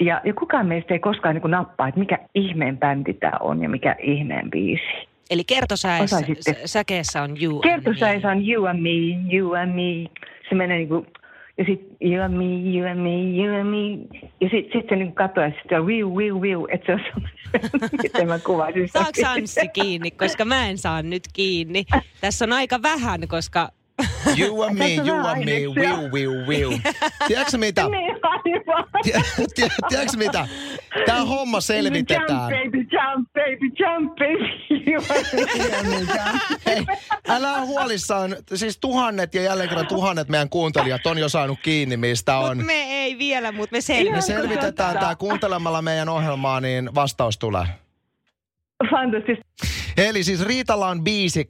Ja, 0.00 0.20
ja 0.24 0.34
kukaan 0.34 0.66
meistä 0.66 0.94
ei 0.94 1.00
koskaan 1.00 1.34
niin 1.34 1.50
nappaa, 1.50 1.88
että 1.88 2.00
mikä 2.00 2.18
ihmeen 2.34 2.78
bändi 2.78 3.14
tämä 3.14 3.32
on 3.40 3.62
ja 3.62 3.68
mikä 3.68 3.96
ihmeen 4.02 4.50
biisi. 4.50 5.08
Eli 5.30 5.44
kertosäkeessä 5.44 7.22
on 7.22 7.42
you 7.42 7.60
Kertosäessä 7.60 8.28
on 8.28 8.48
you 8.48 8.64
and 8.64 8.80
me, 8.80 9.36
you 9.36 9.52
and 9.52 9.72
me. 9.72 10.10
Se 10.48 10.54
menee 10.54 10.76
niin 10.76 10.88
kuin, 10.88 11.06
ja 11.58 11.64
sitten 11.64 11.96
you 12.00 12.24
and 12.24 12.34
me, 12.34 12.78
you 12.78 12.90
and 12.90 13.00
me, 13.00 13.44
you 13.44 13.60
and 13.60 13.70
me. 13.70 14.18
Ja 14.40 14.48
sitten 14.48 14.80
sit 14.80 14.88
se 14.88 14.96
niin 14.96 15.12
katsoo 15.12 15.44
ja 15.44 15.50
sitten 15.50 15.86
wiu, 15.86 16.16
wiu, 16.16 16.40
wiu. 16.40 16.66
Että 16.70 16.86
se 16.86 16.92
on 16.92 17.22
miten 18.02 18.28
mä 18.32 18.38
kuvaisin. 18.38 18.88
Saako 18.88 19.10
Anssi 19.26 19.68
kiinni, 19.68 20.10
koska 20.10 20.44
mä 20.44 20.68
en 20.68 20.78
saa 20.78 21.02
nyt 21.02 21.22
kiinni. 21.32 21.84
Tässä 22.20 22.44
on 22.44 22.52
aika 22.52 22.82
vähän, 22.82 23.28
koska 23.28 23.68
You 24.38 24.62
and 24.62 24.78
me, 24.78 24.94
you 24.94 25.26
and 25.26 25.44
me, 25.44 25.52
wiu, 25.52 26.10
wiu, 26.12 26.32
wiu. 26.46 26.80
Tiedätkö 27.26 27.58
mitä? 27.58 27.88
Niin, 27.88 28.16
tiedätkö 29.88 30.16
mitä? 30.16 30.48
Tämä 31.06 31.24
homma 31.24 31.60
selvitetään. 31.60 32.52
Jump, 32.52 32.52
baby, 32.52 32.86
jump, 32.92 33.28
baby, 33.34 33.66
jump, 33.78 34.14
baby. 34.16 34.60
Hei, 36.66 36.86
älä 37.28 37.60
huolissaan. 37.60 38.36
Siis 38.54 38.78
tuhannet 38.78 39.34
ja 39.34 39.42
jälleen 39.42 39.68
kerran 39.68 39.86
tuhannet 39.86 40.28
meidän 40.28 40.48
kuuntelijat 40.48 41.06
on 41.06 41.18
jo 41.18 41.28
saanut 41.28 41.58
kiinni, 41.62 41.96
mistä 41.96 42.36
on. 42.38 42.56
Mut 42.56 42.66
me 42.66 42.72
ei 42.72 43.18
vielä, 43.18 43.52
mutta 43.52 43.76
me 43.76 43.80
selvitetään. 43.80 44.16
Me 44.16 44.22
selvitetään 44.22 44.98
tämä 44.98 45.16
kuuntelemalla 45.16 45.82
meidän 45.82 46.08
ohjelmaa, 46.08 46.60
niin 46.60 46.94
vastaus 46.94 47.38
tulee. 47.38 47.66
Fantastista. 48.90 49.44
Eli 50.00 50.24
siis 50.24 50.44
Riitalla 50.46 50.88
on 50.88 51.04
biisi, 51.04 51.48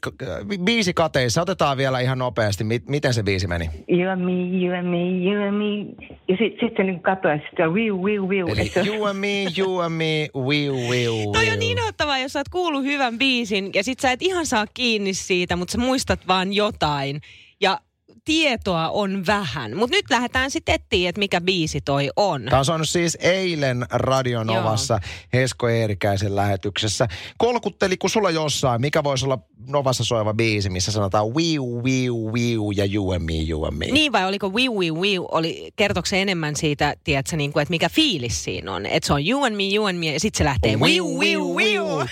biisi 0.64 0.94
kateissa. 0.94 1.42
Otetaan 1.42 1.76
vielä 1.76 2.00
ihan 2.00 2.18
nopeasti. 2.18 2.64
Miten 2.88 3.14
se 3.14 3.22
biisi 3.22 3.46
meni? 3.46 3.70
You 3.88 4.10
and 4.10 4.22
me, 4.22 4.64
you 4.64 4.78
and 4.78 4.88
me, 4.88 5.30
you 5.30 5.48
and 5.48 5.56
me. 5.56 6.06
Ja 6.28 6.36
sitten 6.36 6.68
sit 6.68 6.76
se 6.76 6.82
niin 6.82 7.00
että 7.12 7.38
sitten 7.48 7.72
wiu, 7.72 8.02
wiu, 8.02 8.28
wiu. 8.28 8.46
Eli 8.48 8.72
you 8.86 9.04
and 9.04 9.18
me, 9.18 9.44
you 9.58 9.78
and 9.78 9.94
me, 9.94 10.28
wiu, 10.34 10.74
wiu, 10.74 11.32
Toi 11.32 11.50
on 11.50 11.58
niin 11.58 11.82
ottavaa, 11.88 12.18
jos 12.18 12.32
sä 12.32 12.38
oot 12.38 12.48
kuullut 12.48 12.84
hyvän 12.84 13.18
biisin 13.18 13.70
ja 13.74 13.84
sit 13.84 14.00
sä 14.00 14.12
et 14.12 14.22
ihan 14.22 14.46
saa 14.46 14.66
kiinni 14.74 15.14
siitä, 15.14 15.56
mutta 15.56 15.72
sä 15.72 15.78
muistat 15.78 16.28
vaan 16.28 16.52
jotain. 16.52 17.20
Ja 17.60 17.80
tietoa 18.24 18.88
on 18.88 19.26
vähän. 19.26 19.76
Mutta 19.76 19.96
nyt 19.96 20.04
lähdetään 20.10 20.50
sitten 20.50 20.74
etsiä, 20.74 21.08
että 21.08 21.18
mikä 21.18 21.40
biisi 21.40 21.80
toi 21.80 22.10
on. 22.16 22.44
Tämä 22.44 22.58
on 22.58 22.64
saanut 22.64 22.88
siis 22.88 23.18
eilen 23.20 23.86
Radionovassa 23.90 24.94
Joo. 24.94 25.00
Hesko 25.32 25.68
Eerikäisen 25.68 26.36
lähetyksessä. 26.36 27.08
Kolkutteli 27.38 27.96
kun 27.96 28.10
sulla 28.10 28.30
jossain, 28.30 28.80
mikä 28.80 29.04
voisi 29.04 29.24
olla 29.24 29.38
Novassa 29.66 30.04
soiva 30.04 30.34
biisi, 30.34 30.70
missä 30.70 30.92
sanotaan 30.92 31.34
wiu, 31.34 31.82
wiu, 31.82 32.32
wiu 32.32 32.70
ja 32.70 32.84
you 32.94 33.12
and 33.12 33.22
me, 33.22 33.48
you 33.48 33.64
and 33.64 33.76
me. 33.76 33.86
Niin 33.86 34.12
vai 34.12 34.24
oliko 34.24 34.48
wiu, 34.48 34.78
wiu, 34.78 35.00
wiu, 35.00 35.28
oli, 35.32 35.72
kertokse 35.76 36.22
enemmän 36.22 36.56
siitä, 36.56 36.94
tiedätkö, 37.04 37.36
niin 37.36 37.52
kuin, 37.52 37.62
että 37.62 37.70
mikä 37.70 37.88
fiilis 37.88 38.44
siinä 38.44 38.72
on. 38.72 38.86
Että 38.86 39.06
se 39.06 39.12
on 39.12 39.28
you 39.28 39.44
and 39.44 39.56
me, 39.56 39.74
you 39.74 39.86
and 39.86 39.98
me 39.98 40.12
ja 40.12 40.20
sitten 40.20 40.38
se 40.38 40.44
lähtee 40.44 40.76
wiu, 40.76 41.18
wiu, 41.18 41.56
wiu. 41.56 41.96
wiu. 41.96 42.06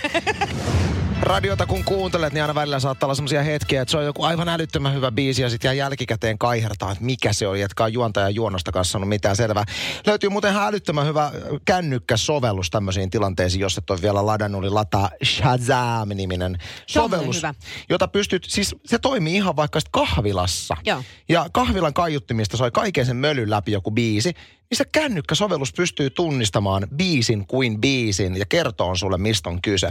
radiota 1.28 1.66
kun 1.66 1.85
kuuntelet, 1.85 2.32
niin 2.32 2.42
aina 2.42 2.54
välillä 2.54 2.80
saattaa 2.80 3.06
olla 3.06 3.14
sellaisia 3.14 3.42
hetkiä, 3.42 3.82
että 3.82 3.92
se 3.92 3.99
on 3.99 4.04
joku 4.04 4.25
aivan 4.25 4.49
älyttömän 4.49 4.94
hyvä 4.94 5.12
biisi 5.12 5.42
ja 5.42 5.50
sitten 5.50 5.76
jälkikäteen 5.76 6.38
kaihertaa, 6.38 6.92
että 6.92 7.04
mikä 7.04 7.32
se 7.32 7.47
oli, 7.47 7.62
etkä 7.62 7.88
juontaja 7.88 8.30
juonosta 8.30 8.73
kanssa 8.73 8.92
sanonut 8.92 9.08
mitään 9.08 9.37
selvää. 9.37 9.64
Löytyy 10.06 10.30
muuten 10.30 10.50
ihan 10.50 10.66
älyttömän 10.66 11.06
hyvä 11.06 11.32
kännykkäsovellus 11.64 12.70
tämmöisiin 12.70 13.11
tilanteisiin, 13.11 13.61
jos 13.61 13.78
et 13.78 13.90
ole 13.90 14.02
vielä 14.02 14.26
ladannut, 14.26 14.61
niin 14.61 14.75
lataa 14.75 15.11
Shazam-niminen 15.25 16.58
sovellus, 16.87 17.42
jota 17.88 18.08
pystyt, 18.08 18.44
siis 18.44 18.76
se 18.87 18.99
toimii 18.99 19.35
ihan 19.35 19.56
vaikka 19.56 19.80
kahvilassa. 19.90 20.76
Joo. 20.85 21.02
Ja 21.28 21.47
kahvilan 21.52 21.94
kaiuttimista 21.94 22.56
soi 22.56 22.70
kaiken 22.70 23.06
sen 23.06 23.16
mölyn 23.16 23.50
läpi 23.50 23.73
joku 23.73 23.90
biisi, 23.90 24.35
niin 24.71 24.79
se 24.79 24.85
kännykkäsovellus 24.93 25.73
pystyy 25.73 26.11
tunnistamaan 26.11 26.87
biisin 26.97 27.47
kuin 27.47 27.81
biisin 27.81 28.37
ja 28.37 28.45
kertoo 28.49 28.95
sulle, 28.95 29.19
mistä 29.19 29.51
on 29.51 29.63
kyse. 29.63 29.89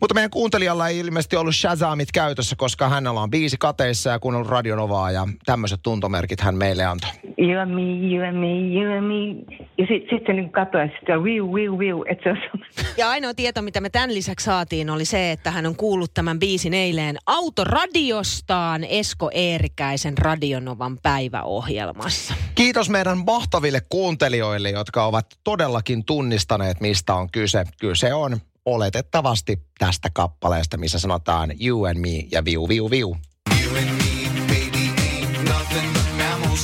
Mutta 0.00 0.14
meidän 0.14 0.30
kuuntelijalla 0.30 0.88
ei 0.88 0.98
ilmeisesti 0.98 1.36
ollut 1.36 1.54
Shazamit 1.54 2.12
käytössä, 2.12 2.56
koska 2.56 2.88
hänellä 2.88 3.20
on 3.20 3.30
biisi 3.30 3.56
kateissa 3.60 4.10
ja 4.10 4.18
kuunnellut 4.18 4.50
Radionovaa 4.50 5.10
ja 5.10 5.28
tämmöiset 5.46 5.80
tuntomerkit 5.82 6.40
hän 6.40 6.54
meille 6.54 6.84
antoi. 6.84 7.10
You 7.38 7.60
and 7.60 7.70
me, 7.70 7.82
you 7.82 8.28
and 8.28 8.36
me, 8.36 8.80
you 8.80 8.98
and 8.98 9.06
me. 9.06 9.56
Ja 9.78 9.86
sitten 9.88 10.18
sit 10.18 10.26
se 10.26 10.32
niin 10.32 10.52
katsoo 10.52 10.80
ja 10.80 10.88
sitten 10.98 11.22
wiu, 11.22 11.52
wiu, 11.52 11.78
wiu. 11.78 12.04
Että 12.10 12.24
se 12.24 12.30
on... 12.30 12.60
Ja 12.96 13.10
ainoa 13.10 13.34
tieto, 13.34 13.62
mitä 13.62 13.80
me 13.80 13.90
tämän 13.90 14.14
lisäksi 14.14 14.44
saatiin, 14.44 14.90
oli 14.90 15.04
se, 15.04 15.32
että 15.32 15.50
hän 15.50 15.66
on 15.66 15.76
kuullut 15.76 16.14
tämän 16.14 16.38
biisin 16.38 16.74
eilen 16.74 17.16
autoradiostaan 17.26 18.84
Esko 18.84 19.30
Eerikäisen 19.34 20.18
Radionovan 20.18 20.98
päiväohjelmassa. 21.02 22.34
Kiitos 22.54 22.90
meidän 22.90 23.18
mahtaville 23.26 23.80
kuuntelijoille, 23.88 24.70
jotka 24.70 25.04
ovat 25.04 25.26
todellakin 25.44 26.04
tunnistaneet, 26.04 26.80
mistä 26.80 27.14
on 27.14 27.30
kyse. 27.30 27.64
Kyse 27.80 28.14
on 28.14 28.40
oletettavasti 28.64 29.62
tästä 29.78 30.10
kappaleesta, 30.12 30.76
missä 30.76 30.98
sanotaan 30.98 31.52
you 31.60 31.84
and 31.84 31.98
me 31.98 32.26
ja 32.32 32.44
viu 32.44 32.68
viu 32.68 32.90
viu. 32.90 33.16
You 33.62 33.76
and 33.76 33.90
me, 33.90 34.30
baby, 34.46 34.84
ain't 35.00 35.48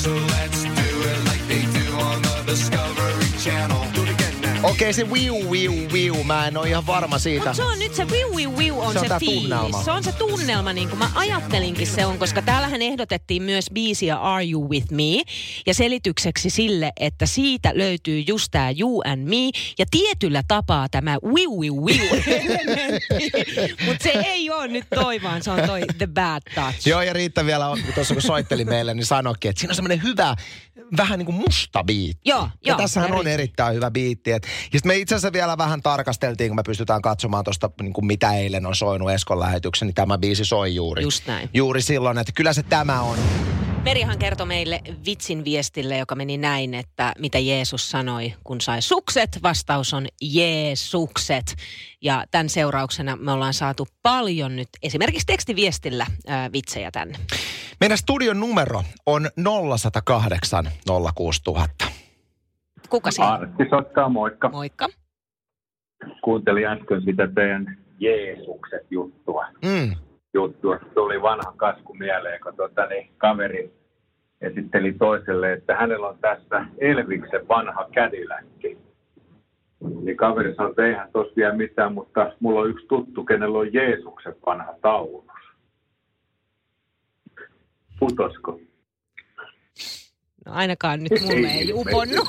let's 0.06 0.64
do 0.64 1.00
it 1.10 1.24
like 1.24 1.44
they 1.48 1.62
do 1.62 1.98
on 1.98 2.22
the 2.22 2.52
Discovery. 2.52 2.93
Okei, 4.64 4.72
okay, 4.72 4.92
se 4.92 5.04
wiu, 5.04 5.50
wiu, 5.50 5.72
wiu. 5.92 6.24
Mä 6.24 6.46
en 6.46 6.56
ole 6.56 6.68
ihan 6.68 6.86
varma 6.86 7.18
siitä. 7.18 7.46
Mut 7.46 7.56
se 7.56 7.62
on 7.62 7.78
nyt 7.78 7.94
se 7.94 8.04
wiu, 8.04 8.34
wiu, 8.34 8.56
wiu 8.56 8.80
on 8.80 8.92
se, 8.92 8.98
on 8.98 9.08
se 9.08 9.14
fiilis. 9.18 9.40
Tunnelma. 9.40 9.82
Se 9.82 9.90
on 9.90 10.04
se 10.04 10.12
tunnelma, 10.12 10.72
niin 10.72 10.88
kuin 10.88 10.98
mä 10.98 11.10
ajattelinkin 11.14 11.86
se 11.86 12.06
on, 12.06 12.18
koska 12.18 12.42
täällähän 12.42 12.82
ehdotettiin 12.82 13.42
myös 13.42 13.66
biisiä 13.74 14.16
Are 14.16 14.50
You 14.50 14.70
With 14.70 14.90
Me? 14.90 15.22
Ja 15.66 15.74
selitykseksi 15.74 16.50
sille, 16.50 16.92
että 17.00 17.26
siitä 17.26 17.72
löytyy 17.74 18.24
just 18.26 18.48
tää 18.50 18.72
You 18.78 19.02
and 19.04 19.28
Me. 19.28 19.50
Ja 19.78 19.86
tietyllä 19.90 20.42
tapaa 20.48 20.88
tämä 20.88 21.18
wiu, 21.24 21.60
wiu, 21.60 21.84
wiu 21.84 22.10
Mutta 23.86 24.02
se 24.02 24.12
ei 24.26 24.50
ole 24.50 24.68
nyt 24.68 24.86
toi, 24.94 25.22
vaan 25.22 25.42
se 25.42 25.50
on 25.50 25.60
toi 25.66 25.80
The 25.98 26.06
Bad 26.06 26.42
Touch. 26.54 26.86
Joo, 26.86 27.02
ja 27.02 27.12
Riitta 27.12 27.46
vielä, 27.46 27.64
tuossa 27.94 28.14
kun 28.14 28.22
soitteli 28.22 28.64
meille, 28.64 28.94
niin 28.94 29.06
sanoikin, 29.06 29.48
että 29.48 29.60
siinä 29.60 29.70
on 29.70 29.76
semmoinen 29.76 30.02
hyvä 30.02 30.36
vähän 30.96 31.18
niin 31.18 31.26
kuin 31.26 31.36
musta 31.36 31.84
biitti. 31.84 32.20
Joo, 32.24 32.40
ja 32.40 32.48
joo, 32.64 32.78
tässähän 32.78 33.12
on 33.12 33.24
ri- 33.24 33.28
erittäin 33.28 33.74
hyvä 33.74 33.90
biitti. 33.90 34.32
Et, 34.32 34.46
ja 34.72 34.78
sitten 34.78 34.92
me 34.92 34.96
itse 34.96 35.14
asiassa 35.14 35.32
vielä 35.32 35.58
vähän 35.58 35.82
tarkasteltiin, 35.82 36.50
kun 36.50 36.56
me 36.56 36.62
pystytään 36.62 37.02
katsomaan 37.02 37.44
tuosta, 37.44 37.70
niin 37.82 37.92
mitä 38.02 38.32
eilen 38.32 38.66
on 38.66 38.74
soinut 38.74 39.10
Eskon 39.10 39.40
lähetyksen, 39.40 39.86
niin 39.86 39.94
tämä 39.94 40.18
biisi 40.18 40.44
soi 40.44 40.74
juuri. 40.74 41.02
Just 41.02 41.26
näin. 41.26 41.50
Juuri 41.54 41.82
silloin, 41.82 42.18
että 42.18 42.32
kyllä 42.32 42.52
se 42.52 42.62
tämä 42.62 43.02
on. 43.02 43.18
Merihan 43.84 44.18
kertoi 44.18 44.46
meille 44.46 44.80
vitsin 45.06 45.44
viestille, 45.44 45.98
joka 45.98 46.14
meni 46.14 46.36
näin, 46.36 46.74
että 46.74 47.12
mitä 47.18 47.38
Jeesus 47.38 47.90
sanoi, 47.90 48.34
kun 48.44 48.60
sai 48.60 48.82
sukset. 48.82 49.38
Vastaus 49.42 49.94
on 49.94 50.06
Jeesukset. 50.22 51.56
Ja 52.00 52.24
tämän 52.30 52.48
seurauksena 52.48 53.16
me 53.16 53.32
ollaan 53.32 53.54
saatu 53.54 53.88
paljon 54.02 54.56
nyt 54.56 54.68
esimerkiksi 54.82 55.26
tekstiviestillä 55.26 56.06
ää, 56.26 56.52
vitsejä 56.52 56.90
tänne. 56.90 57.18
Meidän 57.80 57.98
studion 57.98 58.40
numero 58.40 58.84
on 59.06 59.30
0108 59.68 60.70
06000. 61.14 61.93
Kuka 62.90 63.10
siinä? 63.10 63.30
Artti 63.30 63.68
soittaa, 63.70 64.08
moikka. 64.08 64.48
Moikka. 64.48 64.86
Kuuntelin 66.22 66.66
äsken 66.66 67.02
sitä 67.02 67.28
teidän 67.34 67.78
Jeesukset 67.98 68.86
juttua. 68.90 69.46
Mm. 69.64 69.96
juttua. 70.34 70.78
Tuli 70.94 71.22
vanha 71.22 71.52
kasku 71.56 71.94
mieleen, 71.94 72.40
kun 72.40 72.56
tota, 72.56 72.86
niin, 72.86 73.10
kaveri 73.18 73.72
esitteli 74.40 74.92
toiselle, 74.92 75.52
että 75.52 75.76
hänellä 75.76 76.08
on 76.08 76.18
tässä 76.20 76.66
Elviksen 76.78 77.48
vanha 77.48 77.88
kädiläkki. 77.92 78.78
Niin 80.02 80.16
kaveri 80.16 80.54
sanoi, 80.54 80.70
että 80.70 80.86
eihän 80.86 81.08
tos 81.12 81.36
vielä 81.36 81.54
mitään, 81.54 81.92
mutta 81.94 82.32
mulla 82.40 82.60
on 82.60 82.70
yksi 82.70 82.86
tuttu, 82.86 83.24
kenellä 83.24 83.58
on 83.58 83.72
Jeesuksen 83.72 84.34
vanha 84.46 84.74
taulus. 84.82 85.24
Putosko? 87.98 88.60
No 90.46 90.52
ainakaan 90.52 91.02
nyt 91.02 91.22
mulle 91.22 91.48
ei 91.48 91.72
uponnut. 91.72 92.28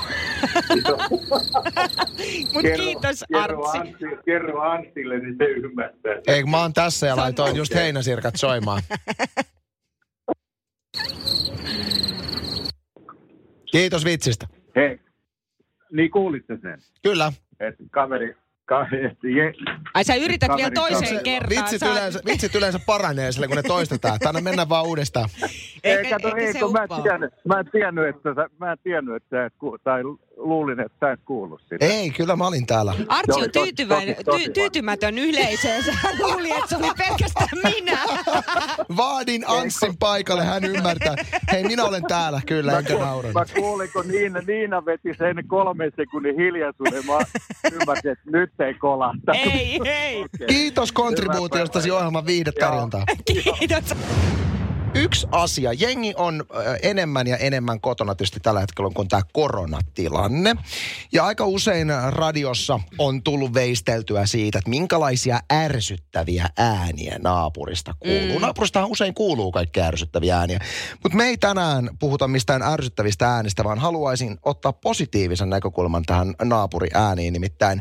Mutta 2.52 2.70
kiitos 2.76 3.24
kerro, 3.32 3.64
Artsi. 3.68 3.78
Antti. 3.78 4.04
Kerro 4.24 4.60
Antille, 4.60 5.18
niin 5.18 5.36
se 5.38 5.44
ymmärtää. 5.44 6.12
Ei, 6.26 6.44
mä 6.44 6.60
oon 6.60 6.72
tässä 6.72 7.06
ja 7.06 7.16
laitoin 7.16 7.56
just 7.56 7.74
heinäsirkat 7.74 8.36
soimaan. 8.36 8.82
Kiitos 13.72 14.04
vitsistä. 14.04 14.46
Hei, 14.76 15.00
niin 15.92 16.10
kuulitte 16.10 16.58
sen, 16.62 16.78
Kyllä. 17.02 17.32
että 17.60 17.84
kaveri, 17.90 18.36
Ai 19.94 20.04
sä 20.04 20.14
yrität 20.14 20.48
Kaveri- 20.48 20.56
vielä 20.56 20.70
toiseen 20.74 21.02
kaveri- 21.02 21.22
kertaan. 21.24 21.50
Vitsit 21.64 21.80
Sä- 21.80 21.92
yleensä, 21.92 22.20
vitsit 22.26 22.54
yleensä 22.54 22.78
paranee 22.86 23.32
sille, 23.32 23.46
kun 23.46 23.56
ne 23.56 23.62
toistetaan. 23.62 24.18
Tänne 24.18 24.40
mennään 24.40 24.68
vaan 24.68 24.86
uudestaan. 24.86 25.28
Ehkä- 25.84 26.06
ei, 26.06 26.10
kato, 26.10 26.36
ei, 26.36 26.54
kun 26.54 26.72
mä 26.72 26.82
en, 26.82 27.02
tiennyt, 27.02 27.30
mä 27.44 27.58
en 27.60 27.70
tiennyt, 27.72 28.06
että 28.08 28.34
sä, 28.34 28.46
mä 28.60 28.72
en 28.72 28.78
tiennyt, 28.82 29.16
että 29.16 29.36
sä 29.36 29.44
et 29.46 29.52
ku, 29.58 29.76
tai 29.84 30.02
luulin, 30.36 30.80
että 30.80 31.06
sä 31.06 31.12
et 31.12 31.20
kuullut 31.24 31.60
sitä. 31.62 31.76
Ei, 31.86 32.10
kyllä 32.10 32.36
mä 32.36 32.46
olin 32.46 32.66
täällä. 32.66 32.94
Artsi 33.08 33.40
on 33.42 33.50
tyytyväinen, 33.52 34.14
tosi- 34.16 34.24
tosi 34.24 34.44
ty, 34.44 34.50
tyytymätön 34.52 35.18
yleisöön. 35.18 35.82
Hän 35.92 36.14
luuli, 36.18 36.50
että 36.50 36.66
se 36.68 36.76
oli 36.76 36.90
pelkästään 36.98 37.48
minä. 37.64 37.98
Vaadin 38.96 39.44
Anssin 39.46 39.96
paikalle, 39.98 40.44
hän 40.44 40.64
ymmärtää. 40.64 41.14
Hei, 41.52 41.64
minä 41.64 41.84
olen 41.84 42.02
täällä, 42.08 42.40
kyllä, 42.46 42.78
enkä 42.78 42.92
ku- 42.94 42.98
nauranut. 43.00 43.34
mä 43.34 43.44
kuulin, 43.54 43.90
kun 43.92 44.08
Niina, 44.08 44.40
Niina 44.46 44.84
veti 44.84 45.14
sen 45.18 45.36
kolmen 45.46 45.92
sekunnin 45.96 46.36
hiljaisuuden. 46.36 47.06
Mä 47.06 47.18
ymmärsin, 47.72 48.10
että 48.10 48.30
nyt 48.30 48.50
ei 48.64 48.74
kolahta. 48.74 49.32
Ei, 49.32 49.80
ei. 49.84 50.24
Okei. 50.24 50.24
Kiitos 50.46 50.92
kontribuutiostasi 50.92 51.90
ohjelman 51.90 52.26
viihdetarjontaa. 52.26 53.04
Kiitos. 53.24 53.94
Yksi 54.94 55.26
asia. 55.32 55.72
Jengi 55.72 56.14
on 56.16 56.44
enemmän 56.82 57.26
ja 57.26 57.36
enemmän 57.36 57.80
kotona 57.80 58.14
tietysti 58.14 58.40
tällä 58.40 58.60
hetkellä, 58.60 58.90
kun 58.94 59.08
tämä 59.08 59.22
koronatilanne. 59.32 60.54
Ja 61.12 61.24
aika 61.24 61.46
usein 61.46 61.88
radiossa 62.10 62.80
on 62.98 63.22
tullut 63.22 63.54
veisteltyä 63.54 64.26
siitä, 64.26 64.58
että 64.58 64.70
minkälaisia 64.70 65.40
ärsyttäviä 65.52 66.48
ääniä 66.58 67.18
naapurista 67.22 67.94
kuuluu. 67.98 68.38
Mm. 68.38 68.40
Naapuristahan 68.40 68.90
usein 68.90 69.14
kuuluu 69.14 69.52
kaikki 69.52 69.80
ärsyttäviä 69.80 70.38
ääniä. 70.38 70.58
Mutta 71.02 71.16
me 71.16 71.24
ei 71.24 71.36
tänään 71.36 71.90
puhuta 71.98 72.28
mistään 72.28 72.62
ärsyttävistä 72.62 73.34
äänistä, 73.34 73.64
vaan 73.64 73.78
haluaisin 73.78 74.38
ottaa 74.42 74.72
positiivisen 74.72 75.50
näkökulman 75.50 76.02
tähän 76.02 76.34
naapuriääniin. 76.42 77.32
Nimittäin 77.32 77.80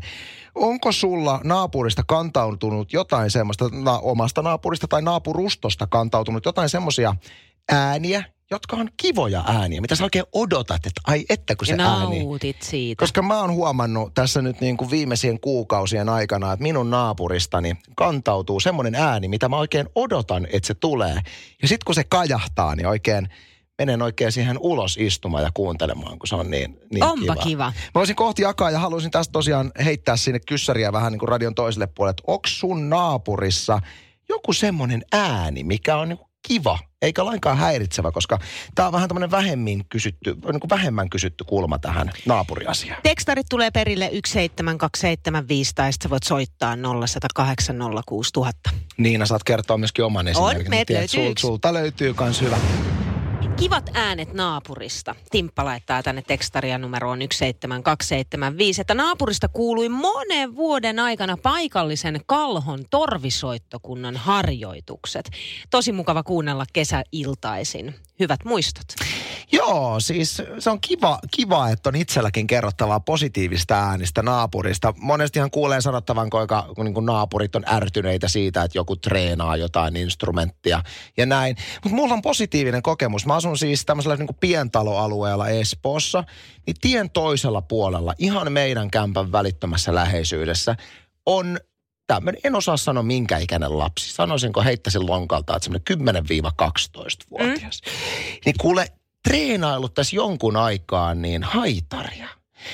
onko 0.56 0.92
sulla 0.92 1.42
naapurista 1.44 2.04
kantautunut 2.08 2.94
jotain 2.94 3.32
semmoista, 3.32 3.70
na, 3.72 4.00
omasta 4.00 4.42
naapurista 4.42 4.88
tai 4.88 5.02
naapurustosta 5.02 5.88
kantautunut 5.88 6.46
jotain 6.46 6.70
semmoisia 6.70 7.16
ääniä, 7.72 8.24
jotka 8.52 8.76
on 8.76 8.90
kivoja 8.98 9.44
ääniä, 9.48 9.82
mitä 9.82 9.96
sä 9.96 10.04
oikein 10.04 10.26
odotat, 10.34 10.86
että 10.86 11.02
ai 11.08 11.26
että 11.30 11.56
kun 11.56 11.68
se 11.68 11.76
Ja 11.76 12.00
ääni. 12.00 12.24
siitä. 12.60 13.00
Koska 13.00 13.22
mä 13.22 13.42
oon 13.42 13.52
huomannut 13.52 14.14
tässä 14.14 14.42
nyt 14.42 14.62
niin 14.62 14.78
kuin 14.78 14.92
viimeisien 14.92 15.40
kuukausien 15.40 16.10
aikana, 16.10 16.54
että 16.54 16.64
minun 16.64 16.90
naapuristani 16.90 17.76
kantautuu 17.96 18.60
semmoinen 18.60 18.96
ääni, 18.96 19.28
mitä 19.28 19.50
mä 19.50 19.58
oikein 19.58 19.88
odotan, 19.96 20.48
että 20.52 20.68
se 20.68 20.74
tulee. 20.74 21.16
Ja 21.62 21.68
sitten 21.68 21.86
kun 21.86 21.96
se 21.96 22.04
kajahtaa, 22.04 22.76
niin 22.76 22.88
oikein 22.88 23.30
menen 23.80 24.02
oikein 24.02 24.32
siihen 24.32 24.58
ulos 24.60 24.98
istumaan 24.98 25.44
ja 25.44 25.50
kuuntelemaan, 25.54 26.20
kun 26.20 26.28
se 26.28 26.36
on 26.36 26.52
niin, 26.52 26.80
niin 26.94 27.04
Onpa 27.04 27.34
kiva. 27.34 27.44
kiva. 27.44 27.66
Mä 27.66 27.92
voisin 27.96 28.16
kohti 28.16 28.42
jakaa 28.42 28.72
ja 28.72 28.80
haluaisin 28.80 29.12
tästä 29.12 29.32
tosiaan 29.32 29.72
heittää 29.86 30.18
sinne 30.18 30.40
kyssäriä 30.40 30.94
vähän 30.94 31.12
niin 31.12 31.20
kuin 31.20 31.30
radion 31.30 31.56
toiselle 31.56 31.88
puolelle, 31.88 32.12
että 32.12 32.24
onko 32.28 32.48
sun 32.48 32.90
naapurissa 32.90 33.80
joku 34.30 34.54
semmoinen 34.54 35.06
ääni, 35.12 35.64
mikä 35.64 35.98
on 35.98 36.10
niin 36.10 36.20
kiva, 36.48 36.80
eikä 37.02 37.26
lainkaan 37.26 37.58
häiritsevä, 37.58 38.12
koska 38.12 38.40
tämä 38.76 38.88
on 38.88 38.94
vähän 38.94 39.10
tämmöinen 39.10 39.32
vähemmän 39.32 39.86
kysytty, 39.90 40.34
niin 40.52 40.60
kuin 40.60 40.70
vähemmän 40.70 41.10
kysytty 41.10 41.44
kulma 41.44 41.80
tähän 41.80 42.12
naapuriasiaan. 42.26 43.02
Tekstarit 43.04 43.46
tulee 43.50 43.72
perille 43.72 44.06
17275 44.06 45.72
tai 45.76 45.94
sitten 45.94 46.12
voit 46.12 46.24
soittaa 46.24 46.76
0108 46.76 47.76
06000. 48.06 48.70
Niina, 48.98 49.26
saat 49.26 49.44
kertoa 49.44 49.78
myöskin 49.78 50.06
oman 50.06 50.28
esimerkin. 50.28 50.70
meiltä 50.70 50.88
Tiedät, 50.88 51.14
löytyy 51.14 51.34
sulta 51.38 51.74
löytyy 51.74 52.14
kans 52.14 52.42
hyvä. 52.42 52.58
Kivat 53.60 53.90
äänet 53.94 54.34
naapurista. 54.34 55.16
Timppa 55.32 55.66
laittaa 55.66 56.04
tänne 56.04 56.22
tekstaria 56.22 56.78
numeroon 56.78 57.20
17275, 57.20 58.82
että 58.82 58.94
naapurista 58.94 59.48
kuului 59.48 59.90
monen 59.90 60.56
vuoden 60.56 61.00
aikana 61.00 61.38
paikallisen 61.44 62.22
Kalhon 62.26 62.86
torvisoittokunnan 62.90 64.16
harjoitukset. 64.16 65.30
Tosi 65.70 65.92
mukava 65.92 66.24
kuunnella 66.24 66.66
kesäiltaisin. 66.74 67.96
Hyvät 68.20 68.46
muistot. 68.46 68.86
Joo, 69.52 70.00
siis 70.00 70.42
se 70.60 70.70
on 70.70 70.82
kiva, 70.82 71.20
kiva, 71.32 71.70
että 71.70 71.90
on 71.90 71.96
itselläkin 71.96 72.48
kerrottavaa 72.48 73.00
positiivista 73.00 73.76
äänistä 73.76 74.22
naapurista. 74.22 74.94
Monestihan 74.98 75.52
kuulee 75.52 75.82
sanottavan, 75.82 76.30
kuinka 76.30 76.74
niin 76.84 76.94
kuin 76.94 77.06
naapurit 77.06 77.56
on 77.56 77.64
ärtyneitä 77.68 78.28
siitä, 78.28 78.64
että 78.64 78.78
joku 78.78 78.96
treenaa 78.96 79.58
jotain 79.58 79.96
instrumenttia 79.96 80.84
ja 81.18 81.26
näin. 81.26 81.56
Mutta 81.84 81.96
mulla 81.96 82.14
on 82.14 82.22
positiivinen 82.22 82.82
kokemus. 82.82 83.26
Mä 83.26 83.36
asun 83.36 83.58
siis 83.58 83.86
tämmöisellä 83.86 84.16
niin 84.16 84.28
kuin 84.28 84.38
pientaloalueella 84.40 85.48
Espoossa, 85.48 86.24
niin 86.68 86.76
tien 86.82 87.10
toisella 87.10 87.62
puolella, 87.62 88.14
ihan 88.18 88.52
meidän 88.52 88.92
kämpän 88.92 89.32
välittömässä 89.32 89.96
läheisyydessä, 89.96 90.76
on 91.26 91.60
tämmöinen, 92.08 92.42
en 92.44 92.56
osaa 92.56 92.78
sanoa 92.78 93.04
minkä 93.04 93.38
ikäinen 93.38 93.78
lapsi. 93.78 94.14
Sanoisinko, 94.14 94.64
heittäisin 94.64 95.08
lonkalta, 95.08 95.56
että 95.56 95.70
semmoinen 95.88 96.26
10-12-vuotias. 96.48 97.82
Mm. 97.86 97.92
Niin 98.46 98.56
kuule, 98.62 98.88
treenailut 99.28 99.94
tässä 99.94 100.16
jonkun 100.16 100.58
aikaa 100.58 101.16
niin 101.16 101.44
haitaria. 101.44 102.28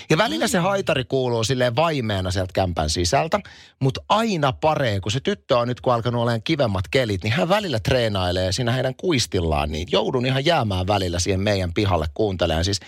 Ja 0.10 0.18
välillä 0.18 0.48
se 0.48 0.58
haitari 0.58 1.04
kuuluu 1.04 1.44
silleen 1.44 1.76
vaimeena 1.76 2.32
sieltä 2.32 2.54
kämpän 2.54 2.90
sisältä, 2.90 3.40
mutta 3.80 4.02
aina 4.10 4.52
paree, 4.52 5.00
kun 5.00 5.12
se 5.12 5.20
tyttö 5.20 5.58
on 5.58 5.68
nyt 5.68 5.82
kun 5.82 5.94
alkanut 5.94 6.22
olemaan 6.22 6.44
kivemmat 6.44 6.88
kelit, 6.92 7.24
niin 7.24 7.34
hän 7.34 7.50
välillä 7.50 7.80
treenailee 7.80 8.52
siinä 8.52 8.72
heidän 8.72 8.96
kuistillaan, 8.96 9.72
niin 9.72 9.88
joudun 9.92 10.26
ihan 10.26 10.46
jäämään 10.46 10.88
välillä 10.88 11.20
siihen 11.20 11.42
meidän 11.42 11.74
pihalle 11.74 12.06
kuuntelemaan. 12.14 12.66
Siis 12.66 12.80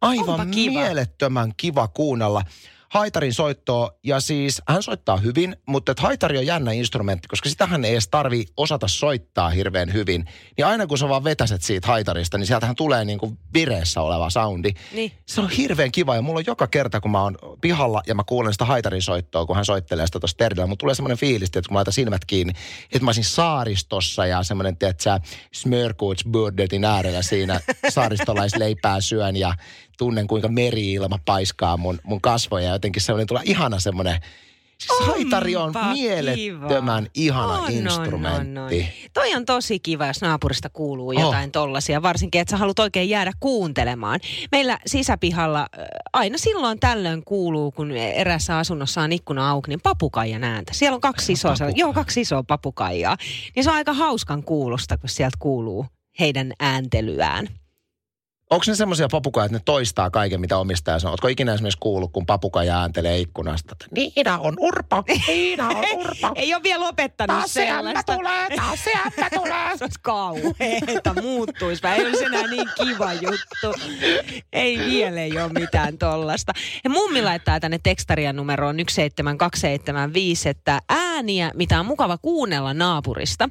Onpa 0.00 0.32
aivan 0.32 0.50
kiva. 0.50 0.80
mielettömän 0.80 1.52
kiva 1.56 1.88
kuunnella 1.88 2.42
haitarin 2.90 3.34
soittoa 3.34 3.90
ja 4.04 4.20
siis 4.20 4.62
hän 4.68 4.82
soittaa 4.82 5.16
hyvin, 5.16 5.56
mutta 5.66 5.92
että 5.92 6.02
haitari 6.02 6.38
on 6.38 6.46
jännä 6.46 6.72
instrumentti, 6.72 7.28
koska 7.28 7.48
sitähän 7.48 7.84
ei 7.84 7.92
edes 7.92 8.08
tarvi 8.08 8.44
osata 8.56 8.88
soittaa 8.88 9.50
hirveän 9.50 9.92
hyvin. 9.92 10.24
Niin 10.56 10.66
aina 10.66 10.86
kun 10.86 10.98
sä 10.98 11.08
vaan 11.08 11.24
vetäset 11.24 11.62
siitä 11.62 11.86
haitarista, 11.88 12.38
niin 12.38 12.46
sieltähän 12.46 12.76
tulee 12.76 13.04
niin 13.04 13.18
kuin 13.18 13.38
vireessä 13.54 14.00
oleva 14.02 14.30
soundi. 14.30 14.72
Niin. 14.92 15.12
Se 15.26 15.40
on 15.40 15.50
hirveän 15.50 15.92
kiva 15.92 16.14
ja 16.14 16.22
mulla 16.22 16.38
on 16.38 16.46
joka 16.46 16.66
kerta, 16.66 17.00
kun 17.00 17.10
mä 17.10 17.22
oon 17.22 17.36
pihalla 17.60 18.02
ja 18.06 18.14
mä 18.14 18.22
kuulen 18.26 18.52
sitä 18.52 18.64
haitarin 18.64 19.02
soittoa, 19.02 19.46
kun 19.46 19.56
hän 19.56 19.64
soittelee 19.64 20.06
sitä 20.06 20.20
tuossa 20.20 20.36
terillä, 20.36 20.66
mulla 20.66 20.76
tulee 20.76 20.94
semmoinen 20.94 21.18
fiilis, 21.18 21.48
että 21.48 21.62
kun 21.68 21.74
mä 21.74 21.76
laitan 21.78 21.92
silmät 21.92 22.24
kiinni, 22.24 22.52
että 22.84 23.04
mä 23.04 23.08
olisin 23.08 23.24
saaristossa 23.24 24.26
ja 24.26 24.42
semmoinen, 24.42 24.76
tiedät 24.76 25.00
sä, 25.00 25.20
smörkuutsburdetin 25.52 26.84
äärellä 26.84 27.22
siinä 27.22 27.60
saaristolaisleipää 27.88 29.00
syön 29.00 29.36
ja 29.36 29.54
tunnen 30.00 30.26
kuinka 30.26 30.48
meri-ilma 30.48 31.18
paiskaa 31.24 31.76
mun, 31.76 31.98
mun 32.02 32.20
kasvoja 32.20 32.64
ja 32.66 32.72
jotenkin 32.72 33.02
semmoinen 33.02 33.26
tulee 33.26 33.42
ihana 33.46 33.80
semmoinen 33.80 34.20
Siis 34.78 35.00
haitari 35.08 35.56
on 35.56 35.66
Onpa 35.66 35.92
mielettömän 35.92 37.02
kiva. 37.04 37.10
ihana 37.14 37.52
On, 37.52 37.64
on, 37.64 37.70
instrumentti. 37.72 38.58
on, 38.60 38.64
on. 38.64 38.70
Toi 39.14 39.34
on 39.34 39.44
tosi 39.44 39.78
kiva, 39.80 40.06
jos 40.06 40.20
naapurista 40.20 40.68
kuuluu 40.68 41.08
Oh. 41.08 41.20
jotain 41.20 41.52
tollasia, 41.52 42.02
varsinkin, 42.02 42.40
että 42.40 42.50
sä 42.50 42.56
haluat 42.56 42.78
oikein 42.78 43.08
jäädä 43.08 43.32
kuuntelemaan. 43.40 44.20
Meillä 44.52 44.78
sisäpihalla 44.86 45.66
aina 46.12 46.38
silloin 46.38 46.80
tällöin 46.80 47.24
kuuluu, 47.24 47.70
kun 47.72 47.90
erässä 47.90 48.58
asunnossa 48.58 49.00
on 49.02 49.12
ikkuna 49.12 49.50
auki, 49.50 49.68
niin 49.68 49.80
papukaijan 49.82 50.44
ääntä. 50.44 50.72
Siellä 50.74 50.94
on 50.94 51.00
kaksi 51.00 51.32
isoa, 51.32 51.50
papukaija. 51.52 51.74
joo, 51.76 51.92
kaksi 51.92 52.20
isoa 52.20 52.42
papukaijaa. 52.42 53.16
Niin 53.56 53.64
se 53.64 53.70
on 53.70 53.76
aika 53.76 53.92
hauskan 53.92 54.42
kuulosta, 54.42 54.98
kun 54.98 55.08
sieltä 55.08 55.36
kuuluu 55.38 55.86
heidän 56.20 56.52
ääntelyään. 56.60 57.48
Onko 58.50 58.64
ne 58.68 58.74
semmoisia 58.74 59.08
papukaja, 59.10 59.44
että 59.44 59.56
ne 59.56 59.62
toistaa 59.64 60.10
kaiken, 60.10 60.40
mitä 60.40 60.58
omistaja 60.58 60.98
sanoo? 60.98 61.12
Oletko 61.12 61.28
ikinä 61.28 61.54
esimerkiksi 61.54 61.78
kuullut, 61.80 62.12
kun 62.12 62.26
papukaja 62.26 62.80
ääntelee 62.80 63.18
ikkunasta, 63.18 63.76
Niina 63.90 64.38
on 64.38 64.54
urpo, 64.60 65.02
Niina 65.26 65.68
on 65.68 65.76
urpo. 66.00 66.30
Ei 66.34 66.54
ole 66.54 66.62
vielä 66.62 66.84
lopettanut 66.84 67.36
Taas 67.36 67.52
sellaista. 67.54 68.16
tulee, 68.16 68.48
taas 68.56 68.84
se 68.84 68.90
tulee. 69.38 69.76
Se 69.78 69.84
olisi 69.84 70.00
kauheeta, 70.02 71.14
muuttuisi. 71.22 71.86
Ei 71.86 72.06
olisi 72.06 72.24
enää 72.24 72.46
niin 72.46 72.68
kiva 72.74 73.12
juttu. 73.12 73.80
Ei 74.52 74.78
vielä 74.78 75.20
ei 75.20 75.40
ole 75.40 75.52
mitään 75.52 75.98
tollasta. 75.98 76.52
Ja 76.84 76.90
mummi 76.90 77.22
laittaa 77.22 77.60
tänne 77.60 77.78
tekstarian 77.82 78.36
numeroon 78.36 78.76
17275, 78.76 80.48
että 80.48 80.80
ääniä, 81.20 81.50
mitä 81.54 81.80
on 81.80 81.86
mukava 81.86 82.18
kuunnella 82.18 82.74
naapurista. 82.74 83.48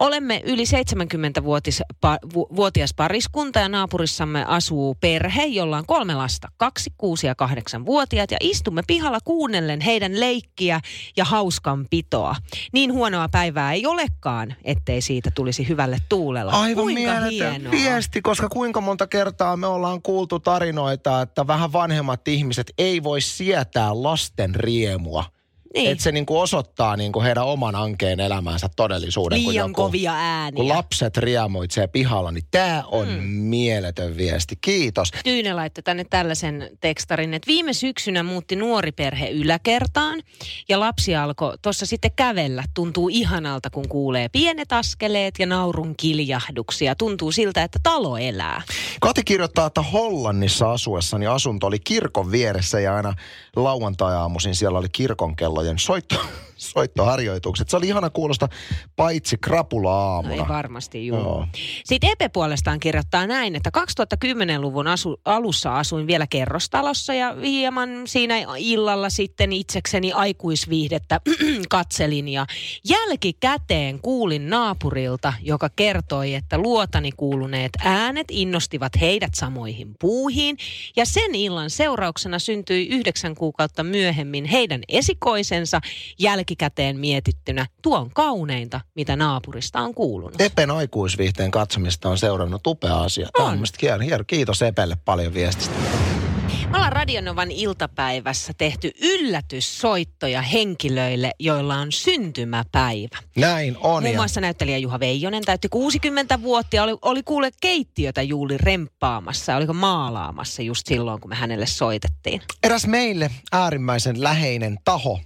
Olemme 0.00 0.42
yli 0.44 0.64
70-vuotias 0.64 2.94
pariskunta 2.96 3.58
ja 3.58 3.68
naapurissamme 3.68 4.44
asuu 4.44 4.94
perhe, 4.94 5.44
jolla 5.44 5.78
on 5.78 5.86
kolme 5.86 6.14
lasta, 6.14 6.48
kaksi, 6.56 6.92
kuusi 6.98 7.26
ja 7.26 7.34
kahdeksan 7.34 7.86
vuotiaat 7.86 8.30
ja 8.30 8.36
istumme 8.40 8.82
pihalla 8.86 9.18
kuunnellen 9.24 9.80
heidän 9.80 10.20
leikkiä 10.20 10.80
ja 11.16 11.24
hauskanpitoa. 11.24 12.36
Niin 12.72 12.92
huonoa 12.92 13.28
päivää 13.28 13.72
ei 13.72 13.86
olekaan, 13.86 14.54
ettei 14.64 15.00
siitä 15.00 15.30
tulisi 15.30 15.68
hyvälle 15.68 15.98
tuulella. 16.08 16.52
Aivan 16.52 16.84
Kuinka 16.84 17.00
mieletön 17.00 17.30
hienoa. 17.30 17.70
viesti, 17.70 18.22
koska 18.22 18.48
kuinka 18.48 18.80
monta 18.80 19.06
kertaa 19.06 19.56
me 19.56 19.66
ollaan 19.66 20.02
kuultu 20.02 20.40
tarinoita, 20.40 21.22
että 21.22 21.46
vähän 21.46 21.72
vanhemmat 21.72 22.28
ihmiset 22.28 22.72
ei 22.78 23.02
voi 23.02 23.20
sietää 23.20 24.02
lasten 24.02 24.54
riemua. 24.54 25.35
Niin. 25.76 25.90
Että 25.90 26.04
se 26.04 26.12
niinku 26.12 26.40
osoittaa 26.40 26.96
niinku 26.96 27.22
heidän 27.22 27.44
oman 27.44 27.74
ankeen 27.74 28.20
elämänsä 28.20 28.68
todellisuuden. 28.76 29.42
kun 29.42 29.52
Liian 29.52 29.68
joku, 29.68 29.82
kovia 29.82 30.12
ääniä. 30.14 30.56
Kun 30.56 30.68
lapset 30.68 31.16
riemuitsee 31.16 31.86
pihalla, 31.86 32.30
niin 32.30 32.44
tämä 32.50 32.84
on 32.86 33.08
mm. 33.08 33.22
mieletön 33.24 34.16
viesti. 34.16 34.56
Kiitos. 34.60 35.10
Tyyne 35.24 35.54
laittoi 35.54 35.82
tänne 35.82 36.04
tällaisen 36.04 36.70
tekstarin, 36.80 37.34
että 37.34 37.46
viime 37.46 37.72
syksynä 37.72 38.22
muutti 38.22 38.56
nuori 38.56 38.92
perhe 38.92 39.30
yläkertaan 39.30 40.22
ja 40.68 40.80
lapsi 40.80 41.16
alkoi 41.16 41.58
tuossa 41.62 41.86
sitten 41.86 42.10
kävellä. 42.16 42.64
Tuntuu 42.74 43.08
ihanalta, 43.08 43.70
kun 43.70 43.88
kuulee 43.88 44.28
pienet 44.28 44.72
askeleet 44.72 45.34
ja 45.38 45.46
naurun 45.46 45.94
kiljahduksia. 45.96 46.94
Tuntuu 46.94 47.32
siltä, 47.32 47.62
että 47.62 47.78
talo 47.82 48.16
elää. 48.16 48.62
Kati 49.00 49.24
kirjoittaa, 49.24 49.66
että 49.66 49.82
Hollannissa 49.82 50.72
asuessani 50.72 51.26
asunto 51.26 51.66
oli 51.66 51.78
kirkon 51.78 52.32
vieressä 52.32 52.80
ja 52.80 52.96
aina 52.96 53.14
lauantai-aamuisin 53.56 54.54
siellä 54.54 54.78
oli 54.78 54.88
kirkonkellojen 55.66 55.78
soitto, 55.78 56.16
soittoharjoitukset. 56.56 57.68
Se 57.68 57.76
oli 57.76 57.86
ihana 57.86 58.10
kuulosta 58.10 58.48
paitsi 58.96 59.38
krapula 59.38 60.22
No 60.22 60.34
ei 60.34 60.48
varmasti, 60.48 61.06
juu. 61.06 61.18
Joo. 61.18 61.46
Sitten 61.84 62.10
Epe 62.10 62.28
puolestaan 62.28 62.80
kirjoittaa 62.80 63.26
näin, 63.26 63.56
että 63.56 63.70
2010-luvun 63.78 64.86
asu, 64.86 65.20
alussa 65.24 65.76
asuin 65.76 66.06
vielä 66.06 66.26
kerrostalossa 66.26 67.14
ja 67.14 67.34
hieman 67.34 67.88
siinä 68.06 68.36
illalla 68.58 69.10
sitten 69.10 69.52
itsekseni 69.52 70.12
aikuisviihdettä 70.12 71.20
katselin 71.68 72.28
ja 72.28 72.46
jälkikäteen 72.88 74.00
kuulin 74.00 74.50
naapurilta, 74.50 75.32
joka 75.42 75.70
kertoi, 75.76 76.34
että 76.34 76.58
luotani 76.58 77.12
kuuluneet 77.12 77.72
äänet 77.84 78.26
innostivat 78.30 78.92
heidät 79.00 79.34
samoihin 79.34 79.94
puuhiin 80.00 80.56
ja 80.96 81.06
sen 81.06 81.34
illan 81.34 81.70
seurauksena 81.70 82.38
syntyi 82.38 82.88
yhdeksän 82.88 83.34
kuukautta 83.34 83.82
myöhemmin 83.82 84.44
heidän 84.44 84.80
esikoisensa 85.56 85.80
jälkikäteen 86.18 86.98
mietittynä 86.98 87.66
tuon 87.82 88.10
kauneinta, 88.10 88.80
mitä 88.94 89.16
naapurista 89.16 89.80
on 89.80 89.94
kuulunut. 89.94 90.40
Epen 90.40 90.70
aikuisviihteen 90.70 91.50
katsomista 91.50 92.08
on 92.08 92.18
seurannut 92.18 92.66
upea 92.66 93.00
asia. 93.00 93.28
Tämä 93.36 93.48
on 93.48 93.58
On. 93.92 94.00
hieno. 94.00 94.24
Kiitos 94.26 94.62
Epelle 94.62 94.96
paljon 95.04 95.34
viestistä. 95.34 95.74
Me 96.70 96.76
ollaan 96.76 96.92
Radionovan 96.92 97.50
iltapäivässä 97.50 98.52
tehty 98.58 98.90
yllätyssoittoja 99.02 100.42
henkilöille, 100.42 101.30
joilla 101.38 101.76
on 101.76 101.92
syntymäpäivä. 101.92 103.18
Näin 103.36 103.76
on. 103.80 104.02
Muun 104.02 104.16
muassa 104.16 104.40
näyttelijä 104.40 104.78
Juha 104.78 105.00
Veijonen 105.00 105.44
täytti 105.44 105.68
60 105.68 106.42
vuotta 106.42 106.76
ja 106.76 106.82
oli, 106.82 106.96
oli 107.02 107.22
kuule 107.22 107.50
keittiötä 107.60 108.22
juuli 108.22 108.58
remppaamassa. 108.58 109.56
Oliko 109.56 109.72
maalaamassa 109.72 110.62
just 110.62 110.86
silloin, 110.86 111.20
kun 111.20 111.30
me 111.30 111.34
hänelle 111.34 111.66
soitettiin. 111.66 112.42
Eräs 112.62 112.86
meille 112.86 113.30
äärimmäisen 113.52 114.22
läheinen 114.22 114.78
taho 114.84 115.20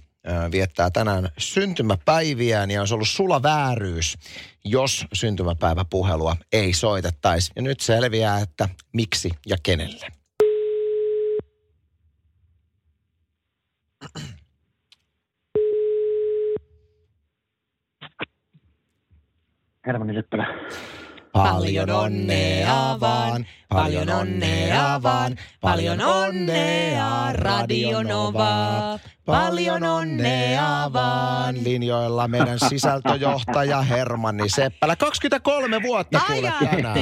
viettää 0.51 0.91
tänään 0.91 1.29
syntymäpäiviään 1.37 2.71
ja 2.71 2.79
olisi 2.79 2.93
ollut 2.93 3.09
sula 3.09 3.43
vääryys, 3.43 4.17
jos 4.65 5.05
syntymäpäiväpuhelua 5.13 6.35
ei 6.53 6.73
soitettaisi. 6.73 7.51
Ja 7.55 7.61
nyt 7.61 7.79
selviää, 7.79 8.39
että 8.39 8.69
miksi 8.93 9.29
ja 9.47 9.57
kenelle. 9.63 10.07
Hermanni 19.87 20.13
Seppälä. 20.13 20.47
Paljon 21.33 21.89
onnea 21.89 22.97
vaan, 22.99 23.47
paljon 23.73 24.09
onnea 24.09 25.03
vaan, 25.03 25.35
paljon 25.61 26.01
onnea 26.01 27.33
Radio 27.33 28.03
Nova. 28.03 28.99
Paljon 29.25 29.83
onnea 29.83 30.89
vaan. 30.93 31.63
Linjoilla 31.63 32.27
meidän 32.27 32.59
sisältöjohtaja 32.59 33.81
Hermanni 33.81 34.49
Seppälä. 34.49 34.95
23 34.95 35.81
vuotta 35.83 36.21
kuule 36.27 36.53
tänään. 36.59 36.97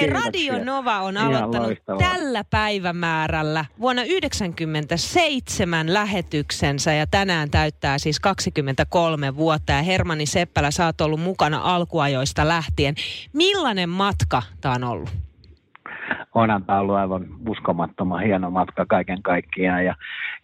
He 0.00 0.06
Radio 0.06 0.64
Nova 0.64 1.00
on 1.00 1.16
aloittanut 1.16 1.78
tällä 1.98 2.44
päivämäärällä 2.44 3.64
vuonna 3.80 4.02
1997 4.02 5.94
lähetyksensä 5.94 6.92
ja 6.92 7.06
tänään 7.06 7.50
täyttää 7.50 7.98
siis 7.98 8.20
23 8.20 9.36
vuotta. 9.36 9.72
Ja 9.72 9.82
Hermanni 9.82 10.26
Seppälä, 10.26 10.70
sä 10.70 10.86
oot 10.86 11.00
ollut 11.00 11.20
mukana 11.20 11.60
alkuajoista 11.62 12.48
lähtien. 12.48 12.94
Millainen 13.32 13.88
matka 13.88 14.42
tämä 14.60 14.74
on 14.74 14.84
ollut? 14.84 15.10
Onhan 16.34 16.64
tämä 16.64 16.80
ollut 16.80 16.96
aivan 16.96 17.26
uskomattoman 17.48 18.22
hieno 18.22 18.50
matka 18.50 18.86
kaiken 18.86 19.22
kaikkiaan. 19.22 19.84
Ja, 19.84 19.94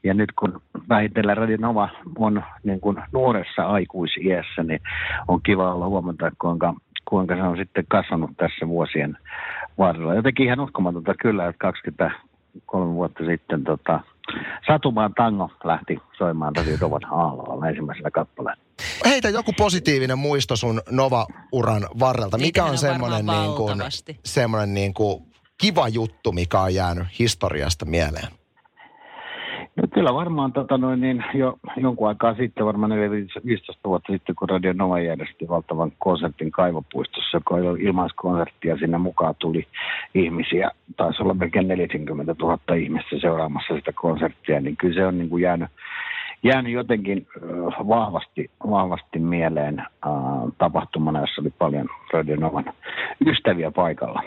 ja 0.04 0.14
nyt 0.14 0.32
kun 0.38 0.62
vähitellen 0.88 1.36
Radionova 1.36 1.88
on 2.18 2.42
niin 2.62 2.80
kuin 2.80 2.96
nuoressa 3.12 3.62
aikuisiässä, 3.62 4.62
niin 4.62 4.80
on 5.28 5.40
kiva 5.42 5.74
olla 5.74 5.86
huomata, 5.86 6.32
kuinka, 6.40 6.74
kuinka 7.04 7.36
se 7.36 7.42
on 7.42 7.56
sitten 7.56 7.84
kasvanut 7.88 8.30
tässä 8.36 8.68
vuosien 8.68 9.18
varrella. 9.78 10.14
Jotenkin 10.14 10.46
ihan 10.46 10.60
uskomatonta 10.60 11.14
kyllä, 11.14 11.48
että 11.48 11.58
23 11.58 12.94
vuotta 12.94 13.24
sitten 13.26 13.64
tota, 13.64 14.00
Satumaan 14.66 15.14
tango 15.14 15.50
lähti 15.64 15.98
soimaan 16.18 16.56
Radionovan 16.56 17.04
aallolla 17.10 17.68
ensimmäisellä 17.68 18.10
kappaleella. 18.10 18.62
Heitä 19.04 19.28
joku 19.28 19.52
positiivinen 19.52 20.18
muisto 20.18 20.56
sun 20.56 20.80
Nova-uran 20.90 21.82
varrelta. 22.00 22.38
Mikä 22.38 22.44
Niitähän 22.46 22.68
on 22.68 22.72
on 22.72 22.78
semmoinen, 22.78 23.26
niin 23.26 23.54
kuin, 23.56 23.78
semmoinen 24.24 24.74
niin 24.74 24.94
kuin 24.94 25.29
kiva 25.60 25.88
juttu, 25.88 26.32
mikä 26.32 26.60
on 26.60 26.74
jäänyt 26.74 27.06
historiasta 27.18 27.84
mieleen? 27.84 28.28
No 29.76 29.88
kyllä 29.94 30.14
varmaan 30.14 30.52
tota 30.52 30.78
noin, 30.78 31.00
niin 31.00 31.24
jo 31.34 31.58
jonkun 31.76 32.08
aikaa 32.08 32.34
sitten, 32.34 32.66
varmaan 32.66 32.90
15 33.46 33.88
vuotta 33.88 34.12
sitten, 34.12 34.34
kun 34.34 34.48
Radio 34.48 34.72
Nova 34.72 35.00
järjesti 35.00 35.48
valtavan 35.48 35.92
konsertin 35.98 36.50
Kaivopuistossa, 36.50 37.36
joka 37.36 37.54
oli 37.54 37.82
ilmaiskonsertti 37.82 38.68
ja 38.68 38.78
sinne 38.78 38.98
mukaan 38.98 39.34
tuli 39.38 39.66
ihmisiä, 40.14 40.70
taisi 40.96 41.22
olla 41.22 41.34
melkein 41.34 41.68
40 41.68 42.34
000 42.40 42.58
ihmistä 42.76 43.16
seuraamassa 43.20 43.74
sitä 43.74 43.92
konserttia, 43.92 44.60
niin 44.60 44.76
kyllä 44.76 44.94
se 44.94 45.06
on 45.06 45.18
niin 45.18 45.30
kuin 45.30 45.42
jäänyt, 45.42 45.70
jäänyt 46.42 46.72
jotenkin 46.72 47.26
vahvasti, 47.88 48.50
vahvasti 48.70 49.18
mieleen 49.18 49.80
äh, 49.80 49.86
tapahtumana, 50.58 51.20
jossa 51.20 51.40
oli 51.40 51.52
paljon 51.58 51.88
Radio 52.12 52.36
Novan 52.36 52.72
ystäviä 53.26 53.70
paikalla. 53.70 54.22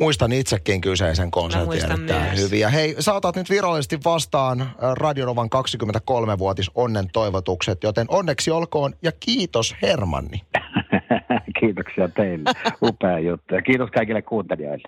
Muistan 0.00 0.32
itsekin 0.32 0.80
kyseisen 0.80 1.30
konsertin 1.30 1.84
erittäin 1.84 2.38
hyvin. 2.38 2.60
Ja 2.60 2.68
hei, 2.68 2.96
sä 2.98 3.14
otat 3.14 3.36
nyt 3.36 3.50
virallisesti 3.50 3.98
vastaan 4.04 4.70
Radionovan 4.98 5.48
23-vuotis 5.54 6.70
onnen 6.74 7.08
toivotukset, 7.12 7.82
joten 7.82 8.06
onneksi 8.08 8.50
olkoon 8.50 8.92
ja 9.02 9.12
kiitos 9.20 9.76
Hermanni. 9.82 10.40
Kiitoksia 11.60 12.08
teille. 12.08 12.50
Upea 12.82 13.18
juttu. 13.18 13.54
Ja 13.54 13.62
kiitos 13.62 13.90
kaikille 13.90 14.22
kuuntelijoille. 14.22 14.84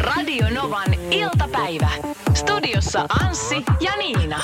Radio 0.00 0.46
Novan 0.54 0.94
iltapäivä. 1.10 1.90
Studiossa 2.34 3.06
Anssi 3.22 3.62
ja 3.80 3.92
Niina. 3.96 4.40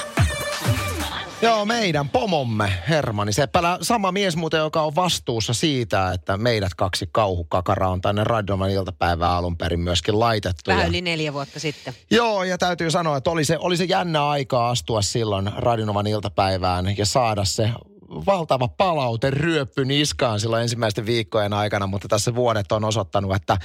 Joo, 1.43 1.65
meidän 1.65 2.09
pomomme 2.09 2.73
Hermanni 2.89 3.33
Seppälä. 3.33 3.79
Sama 3.83 4.13
mies 4.13 4.37
muuten, 4.37 4.59
joka 4.59 4.83
on 4.83 4.95
vastuussa 4.95 5.55
siitä, 5.55 6.13
että 6.13 6.37
meidät 6.37 6.75
kaksi 6.75 7.09
kauhukakaraa 7.13 7.91
on 7.91 8.01
tänne 8.01 8.25
Radioman 8.25 8.71
iltapäivää 8.71 9.37
alun 9.37 9.57
perin 9.57 9.81
myöskin 9.81 10.21
laitettu. 10.21 10.71
Vähän 10.71 10.89
yli 10.89 11.01
neljä 11.01 11.33
vuotta 11.33 11.61
sitten. 11.61 11.95
Joo, 12.11 12.45
ja 12.45 12.59
täytyy 12.59 12.91
sanoa, 12.91 13.17
että 13.17 13.31
oli 13.31 13.45
se, 13.45 13.59
oli 13.59 13.77
se 13.77 13.85
jännä 13.85 14.29
aika 14.29 14.71
astua 14.71 15.03
silloin 15.03 15.51
Radionovan 15.57 16.07
iltapäivään 16.07 16.95
ja 16.99 17.07
saada 17.07 17.45
se 17.45 17.71
valtava 18.11 18.69
palaute 18.69 19.31
ryöppy 19.31 19.85
niskaan 19.85 20.41
silloin 20.41 20.63
ensimmäisten 20.63 21.07
viikkojen 21.07 21.53
aikana, 21.53 21.87
mutta 21.87 22.09
tässä 22.09 22.35
vuodet 22.35 22.73
on 22.73 22.85
osoittanut, 22.85 23.35
että 23.35 23.59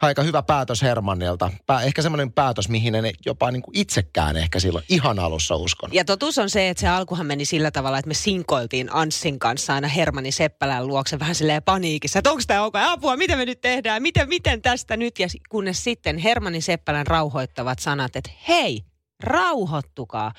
aika 0.00 0.22
hyvä 0.22 0.42
päätös 0.42 0.82
Hermannilta. 0.82 1.50
Pää, 1.66 1.82
ehkä 1.82 2.02
semmoinen 2.02 2.32
päätös, 2.32 2.68
mihin 2.68 2.94
en 2.94 3.10
jopa 3.26 3.50
niin 3.50 3.62
kuin 3.62 3.78
itsekään 3.78 4.36
ehkä 4.36 4.60
silloin 4.60 4.84
ihan 4.88 5.18
alussa 5.18 5.56
uskonut. 5.56 5.94
Ja 5.94 6.04
totuus 6.04 6.38
on 6.38 6.50
se, 6.50 6.68
että 6.68 6.80
se 6.80 6.88
alkuhan 6.88 7.26
meni 7.26 7.44
sillä 7.44 7.70
tavalla, 7.70 7.98
että 7.98 8.08
me 8.08 8.14
sinkoiltiin 8.14 8.88
Anssin 8.92 9.38
kanssa 9.38 9.74
aina 9.74 9.88
Hermanni 9.88 10.32
Seppälän 10.32 10.86
luokse 10.86 11.18
vähän 11.18 11.34
silleen 11.34 11.62
paniikissa, 11.62 12.18
että 12.18 12.30
onko 12.30 12.42
tämä 12.46 12.64
ok, 12.64 12.74
apua, 12.76 13.16
mitä 13.16 13.36
me 13.36 13.44
nyt 13.44 13.60
tehdään, 13.60 14.02
miten, 14.02 14.28
miten 14.28 14.62
tästä 14.62 14.96
nyt, 14.96 15.18
ja 15.18 15.26
kunnes 15.48 15.84
sitten 15.84 16.18
Hermanni 16.18 16.60
Seppälän 16.60 17.06
rauhoittavat 17.06 17.78
sanat, 17.78 18.16
että 18.16 18.30
hei, 18.48 18.84
rauhoittukaa, 19.22 20.32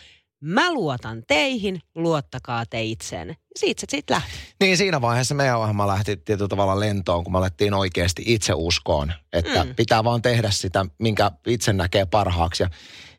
mä 0.43 0.73
luotan 0.73 1.23
teihin, 1.27 1.81
luottakaa 1.95 2.65
te 2.65 2.83
itseenne. 2.83 3.33
Ja 3.33 3.59
siitä 3.59 3.81
se 3.81 3.85
sitten 3.89 4.15
lähti. 4.15 4.31
Niin 4.59 4.77
siinä 4.77 5.01
vaiheessa 5.01 5.35
meidän 5.35 5.59
ohjelma 5.59 5.87
lähti 5.87 6.17
tietyllä 6.17 6.47
tavalla 6.47 6.79
lentoon, 6.79 7.23
kun 7.23 7.33
me 7.33 7.37
alettiin 7.37 7.73
oikeasti 7.73 8.23
itse 8.25 8.53
uskoon, 8.55 9.13
että 9.33 9.63
mm. 9.63 9.75
pitää 9.75 10.03
vaan 10.03 10.21
tehdä 10.21 10.51
sitä, 10.51 10.85
minkä 10.99 11.31
itse 11.47 11.73
näkee 11.73 12.05
parhaaksi. 12.05 12.63
Ja 12.63 12.69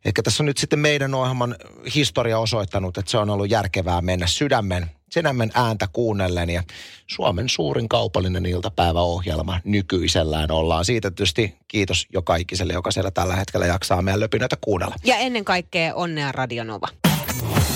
ehkä 0.05 0.23
tässä 0.23 0.43
on 0.43 0.47
nyt 0.47 0.59
sitten 0.59 0.79
meidän 0.79 1.15
ohjelman 1.15 1.57
historia 1.95 2.39
osoittanut, 2.39 2.99
että 2.99 3.11
se 3.11 3.19
on 3.19 3.31
ollut 3.31 3.51
järkevää 3.51 4.03
mennä 4.03 4.27
sydämen, 4.27 4.91
sydämen 5.15 5.51
ääntä 5.55 5.89
kuunnellen 5.93 6.51
ja 6.51 6.63
Suomen 7.07 7.49
suurin 7.49 7.89
kaupallinen 7.89 8.47
iltapäiväohjelma 8.47 9.61
nykyisellään 9.65 10.51
ollaan. 10.51 10.85
Siitä 10.85 11.11
tietysti 11.11 11.55
kiitos 11.69 12.07
joka 12.13 12.37
ikiselle, 12.37 12.73
joka 12.73 12.91
siellä 12.91 13.11
tällä 13.11 13.37
hetkellä 13.37 13.67
jaksaa 13.67 14.03
meidän 14.03 14.21
löpinöitä 14.21 14.57
kuunnella. 14.61 14.95
Ja 15.05 15.17
ennen 15.17 15.45
kaikkea 15.45 15.95
onnea 15.95 16.33
Radionova. 16.33 16.89